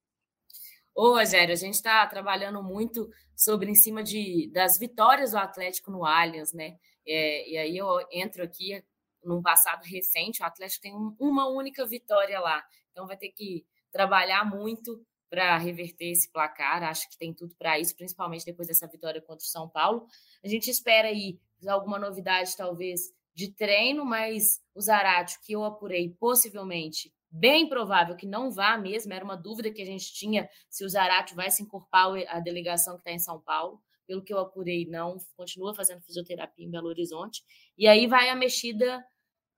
Ô, 0.95 1.15
Rogério, 1.15 1.53
a 1.53 1.57
gente 1.57 1.75
está 1.75 2.07
trabalhando 2.07 2.63
muito 2.63 3.09
sobre 3.35 3.71
em 3.71 3.75
cima 3.75 4.03
de, 4.03 4.51
das 4.53 4.79
vitórias 4.79 5.31
do 5.31 5.39
Atlético 5.39 5.91
no 5.91 6.05
Allianz, 6.05 6.53
né? 6.53 6.77
É, 7.07 7.51
e 7.51 7.59
aí 7.59 7.77
eu 7.77 7.87
entro 8.11 8.43
aqui 8.43 8.83
num 9.23 9.43
passado 9.43 9.83
recente, 9.85 10.43
o 10.43 10.47
Atlético 10.47 10.83
tem 10.83 10.95
um, 10.95 11.15
uma 11.19 11.49
única 11.49 11.87
vitória 11.87 12.41
lá. 12.41 12.65
Então 12.91 13.07
vai 13.07 13.17
ter 13.17 13.31
que 13.31 13.65
trabalhar 13.93 14.45
muito 14.45 15.05
para 15.29 15.57
reverter 15.59 16.11
esse 16.11 16.31
placar. 16.31 16.83
Acho 16.83 17.09
que 17.11 17.19
tem 17.19 17.33
tudo 17.35 17.55
para 17.57 17.79
isso, 17.79 17.97
principalmente 17.97 18.45
depois 18.45 18.69
dessa 18.69 18.87
vitória 18.87 19.21
contra 19.21 19.45
o 19.45 19.49
São 19.49 19.69
Paulo. 19.69 20.07
A 20.45 20.49
gente 20.49 20.71
espera 20.71 21.09
aí 21.09 21.39
alguma 21.67 21.99
novidade, 21.99 22.57
talvez, 22.57 23.01
de 23.35 23.53
treino, 23.53 24.05
mas 24.05 24.61
o 24.75 24.81
Zarate, 24.81 25.39
que 25.43 25.53
eu 25.53 25.65
apurei, 25.65 26.11
possivelmente, 26.19 27.13
bem 27.31 27.69
provável 27.69 28.17
que 28.17 28.27
não 28.27 28.51
vá 28.51 28.79
mesmo, 28.79 29.13
era 29.13 29.25
uma 29.25 29.37
dúvida 29.37 29.71
que 29.71 29.83
a 29.83 29.87
gente 29.87 30.13
tinha 30.13 30.49
se 30.71 30.85
o 30.85 30.89
Zarate 30.89 31.35
vai 31.35 31.51
se 31.51 31.63
encorpar 31.63 32.13
a 32.29 32.41
delegação 32.41 32.95
que 32.95 33.01
está 33.01 33.13
em 33.13 33.19
São 33.19 33.41
Paulo. 33.41 33.81
Pelo 34.07 34.23
que 34.23 34.33
eu 34.33 34.39
apurei, 34.39 34.87
não, 34.87 35.17
continua 35.37 35.75
fazendo 35.75 36.01
fisioterapia 36.01 36.65
em 36.65 36.71
Belo 36.71 36.87
Horizonte. 36.87 37.43
E 37.77 37.89
aí 37.89 38.07
vai 38.07 38.29
a 38.29 38.37
mexida 38.37 39.05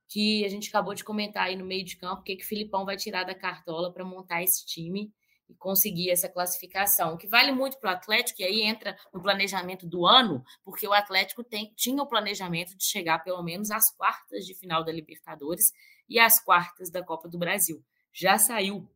que 0.09 0.43
a 0.43 0.49
gente 0.49 0.69
acabou 0.69 0.95
de 0.95 1.03
comentar 1.03 1.45
aí 1.45 1.55
no 1.55 1.63
meio 1.63 1.85
de 1.85 1.95
campo, 1.95 2.21
o 2.21 2.23
que, 2.23 2.35
que 2.35 2.43
o 2.43 2.47
Filipão 2.47 2.83
vai 2.83 2.97
tirar 2.97 3.23
da 3.23 3.35
cartola 3.35 3.93
para 3.93 4.03
montar 4.03 4.41
esse 4.41 4.65
time 4.65 5.13
e 5.49 5.55
conseguir 5.55 6.11
essa 6.11 6.29
classificação, 6.29 7.15
o 7.15 7.17
que 7.17 7.27
vale 7.27 7.51
muito 7.51 7.79
para 7.79 7.91
o 7.91 7.93
Atlético, 7.93 8.41
e 8.41 8.45
aí 8.45 8.61
entra 8.61 8.95
no 9.11 9.21
planejamento 9.21 9.87
do 9.87 10.05
ano, 10.05 10.43
porque 10.63 10.87
o 10.87 10.93
Atlético 10.93 11.43
tem, 11.43 11.73
tinha 11.75 12.01
o 12.01 12.07
planejamento 12.07 12.77
de 12.77 12.85
chegar 12.85 13.19
pelo 13.23 13.41
menos 13.41 13.71
às 13.71 13.91
quartas 13.91 14.45
de 14.45 14.53
final 14.53 14.83
da 14.83 14.91
Libertadores 14.91 15.71
e 16.07 16.19
às 16.19 16.39
quartas 16.39 16.91
da 16.91 17.03
Copa 17.03 17.27
do 17.27 17.39
Brasil. 17.39 17.83
Já 18.13 18.37
saiu 18.37 18.87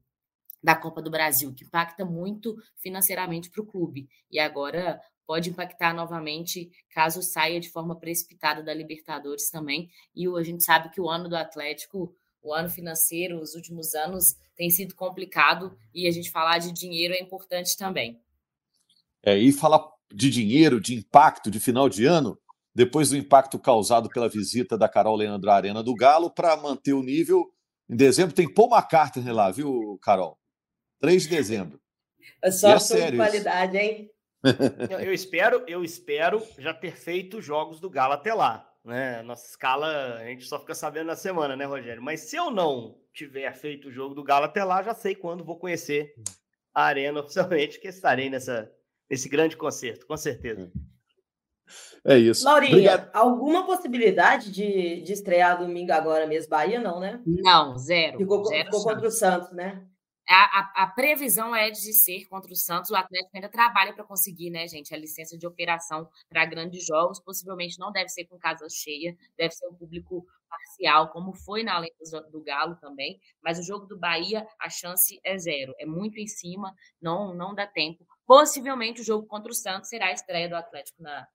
da 0.63 0.75
Copa 0.75 1.01
do 1.01 1.11
Brasil, 1.11 1.53
que 1.53 1.65
impacta 1.65 2.05
muito 2.05 2.55
financeiramente 2.77 3.49
para 3.49 3.61
o 3.61 3.65
clube. 3.65 4.07
E 4.31 4.39
agora 4.39 5.01
pode 5.25 5.49
impactar 5.49 5.93
novamente 5.93 6.71
caso 6.89 7.21
saia 7.21 7.59
de 7.59 7.69
forma 7.69 7.99
precipitada 7.99 8.63
da 8.63 8.73
Libertadores 8.73 9.49
também. 9.49 9.89
E 10.15 10.27
a 10.27 10.43
gente 10.43 10.63
sabe 10.63 10.89
que 10.89 11.01
o 11.01 11.09
ano 11.09 11.27
do 11.27 11.35
Atlético, 11.35 12.15
o 12.43 12.53
ano 12.53 12.69
financeiro, 12.69 13.39
os 13.39 13.55
últimos 13.55 13.95
anos 13.95 14.35
tem 14.55 14.69
sido 14.69 14.93
complicado 14.93 15.75
e 15.93 16.07
a 16.07 16.11
gente 16.11 16.29
falar 16.29 16.59
de 16.59 16.71
dinheiro 16.71 17.13
é 17.13 17.21
importante 17.21 17.77
também. 17.77 18.21
É, 19.25 19.37
e 19.37 19.51
falar 19.53 19.81
de 20.13 20.29
dinheiro, 20.29 20.81
de 20.81 20.93
impacto 20.93 21.49
de 21.49 21.59
final 21.59 21.87
de 21.87 22.05
ano, 22.05 22.37
depois 22.75 23.09
do 23.09 23.17
impacto 23.17 23.57
causado 23.57 24.09
pela 24.09 24.27
visita 24.27 24.77
da 24.77 24.89
Carol 24.89 25.15
Leandro 25.15 25.49
à 25.49 25.55
Arena 25.55 25.81
do 25.81 25.95
Galo, 25.95 26.29
para 26.29 26.57
manter 26.57 26.93
o 26.93 27.01
nível. 27.01 27.49
Em 27.89 27.95
dezembro 27.95 28.35
tem 28.35 28.51
Paul 28.51 28.69
McCartney 28.69 29.31
lá, 29.31 29.49
viu, 29.49 29.97
Carol? 30.01 30.37
3 30.99 31.23
de 31.23 31.29
dezembro. 31.29 31.81
É 32.41 32.51
só 32.51 32.75
é 32.75 33.11
de 33.11 33.17
qualidade, 33.17 33.77
hein? 33.77 34.09
Eu, 34.89 34.99
eu, 34.99 35.13
espero, 35.13 35.63
eu 35.67 35.85
espero 35.85 36.45
já 36.57 36.73
ter 36.73 36.97
feito 36.97 37.41
jogos 37.41 37.79
do 37.79 37.89
Galo 37.89 38.11
até 38.11 38.33
lá. 38.33 38.69
Né? 38.83 39.21
Nossa 39.21 39.47
escala 39.47 40.15
a 40.15 40.25
gente 40.25 40.45
só 40.45 40.59
fica 40.59 40.75
sabendo 40.75 41.07
na 41.07 41.15
semana, 41.15 41.55
né, 41.55 41.65
Rogério? 41.65 42.01
Mas 42.01 42.21
se 42.21 42.35
eu 42.35 42.51
não 42.51 42.97
tiver 43.13 43.51
feito 43.53 43.87
o 43.87 43.91
jogo 43.91 44.13
do 44.13 44.23
Galo 44.23 44.45
até 44.45 44.63
lá, 44.63 44.83
já 44.83 44.93
sei 44.93 45.15
quando 45.15 45.45
vou 45.45 45.57
conhecer 45.57 46.13
a 46.73 46.83
Arena 46.83 47.19
oficialmente, 47.21 47.79
que 47.79 47.87
estarei 47.87 48.29
nessa, 48.29 48.69
nesse 49.09 49.29
grande 49.29 49.55
concerto, 49.55 50.05
com 50.05 50.17
certeza. 50.17 50.71
É 52.05 52.17
isso. 52.17 52.43
Laurinha, 52.43 52.73
Obrigado. 52.73 53.09
alguma 53.13 53.65
possibilidade 53.65 54.51
de, 54.51 55.01
de 55.01 55.13
estrear 55.13 55.57
domingo 55.57 55.93
agora 55.93 56.27
mesmo? 56.27 56.49
Bahia, 56.49 56.81
não, 56.81 56.99
né? 56.99 57.21
Não, 57.25 57.77
zero. 57.77 58.17
Ficou, 58.17 58.43
zero 58.43 58.65
ficou 58.65 58.83
contra 58.83 59.07
o 59.07 59.11
Santos, 59.11 59.51
né? 59.53 59.87
A, 60.27 60.59
a, 60.59 60.83
a, 60.83 60.87
previsão 60.87 61.53
é 61.53 61.69
de 61.69 61.93
ser 61.93 62.25
contra 62.27 62.51
o 62.51 62.55
Santos. 62.55 62.89
O 62.89 62.95
Atlético 62.95 63.31
ainda 63.35 63.49
trabalha 63.49 63.93
para 63.93 64.05
conseguir, 64.05 64.49
né, 64.49 64.67
gente, 64.67 64.93
a 64.93 64.97
licença 64.97 65.37
de 65.37 65.45
operação 65.45 66.09
para 66.29 66.45
grandes 66.45 66.85
jogos. 66.85 67.19
Possivelmente 67.19 67.77
não 67.77 67.91
deve 67.91 68.09
ser 68.09 68.25
com 68.25 68.37
casa 68.37 68.65
cheia, 68.69 69.15
deve 69.37 69.53
ser 69.53 69.67
um 69.67 69.75
público 69.75 70.25
parcial, 70.49 71.09
como 71.11 71.33
foi 71.33 71.63
na 71.63 71.75
Além 71.75 71.91
do 72.31 72.41
Galo 72.41 72.75
também. 72.77 73.19
Mas 73.41 73.59
o 73.59 73.63
jogo 73.63 73.85
do 73.85 73.97
Bahia, 73.99 74.47
a 74.59 74.69
chance 74.69 75.19
é 75.25 75.37
zero. 75.37 75.73
É 75.77 75.85
muito 75.85 76.19
em 76.19 76.27
cima, 76.27 76.73
não, 77.01 77.33
não 77.33 77.53
dá 77.53 77.67
tempo. 77.67 78.05
Possivelmente 78.25 79.01
o 79.01 79.03
jogo 79.03 79.27
contra 79.27 79.51
o 79.51 79.55
Santos 79.55 79.89
será 79.89 80.07
a 80.07 80.13
estreia 80.13 80.47
do 80.47 80.55
Atlético 80.55 81.01
na, 81.01 81.27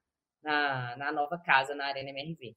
na, 0.43 0.97
na 0.97 1.13
nova 1.13 1.39
casa, 1.39 1.75
na 1.75 1.87
Arena 1.87 2.11
MRV. 2.11 2.57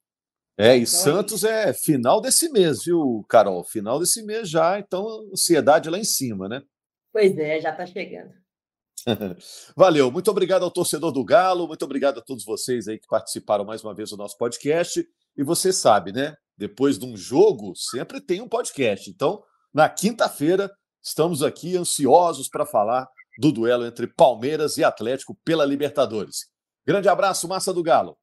É, 0.57 0.75
e 0.75 0.81
então, 0.81 0.85
Santos 0.85 1.43
é 1.43 1.73
final 1.73 2.21
desse 2.21 2.49
mês, 2.49 2.83
viu, 2.83 3.25
Carol? 3.29 3.63
Final 3.63 3.99
desse 3.99 4.23
mês 4.23 4.49
já, 4.49 4.79
então 4.79 5.05
ansiedade 5.31 5.89
lá 5.89 5.97
em 5.97 6.03
cima, 6.03 6.47
né? 6.47 6.61
Pois 7.11 7.37
é, 7.37 7.59
já 7.59 7.71
está 7.71 7.85
chegando. 7.85 8.31
Valeu, 9.75 10.11
muito 10.11 10.29
obrigado 10.29 10.63
ao 10.63 10.71
torcedor 10.71 11.11
do 11.11 11.23
Galo, 11.23 11.67
muito 11.67 11.83
obrigado 11.83 12.19
a 12.19 12.21
todos 12.21 12.45
vocês 12.45 12.87
aí 12.87 12.99
que 12.99 13.07
participaram 13.07 13.65
mais 13.65 13.83
uma 13.83 13.95
vez 13.95 14.09
do 14.11 14.17
nosso 14.17 14.37
podcast. 14.37 15.03
E 15.35 15.43
você 15.43 15.71
sabe, 15.73 16.11
né? 16.11 16.35
Depois 16.57 16.99
de 16.99 17.05
um 17.05 17.17
jogo, 17.17 17.73
sempre 17.75 18.21
tem 18.21 18.41
um 18.41 18.47
podcast. 18.47 19.09
Então, 19.09 19.41
na 19.73 19.89
quinta-feira, 19.89 20.69
estamos 21.01 21.41
aqui 21.41 21.75
ansiosos 21.77 22.47
para 22.49 22.65
falar 22.65 23.07
do 23.39 23.51
duelo 23.51 23.85
entre 23.85 24.05
Palmeiras 24.07 24.77
e 24.77 24.83
Atlético 24.83 25.37
pela 25.43 25.65
Libertadores. 25.65 26.51
Grande 26.85 27.07
abraço, 27.07 27.47
massa 27.47 27.73
do 27.73 27.81
Galo. 27.81 28.17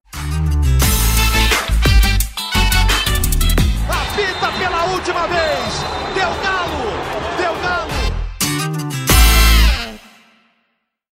Última 5.08 5.26
vez. 5.26 5.84
Deu. 6.14 6.57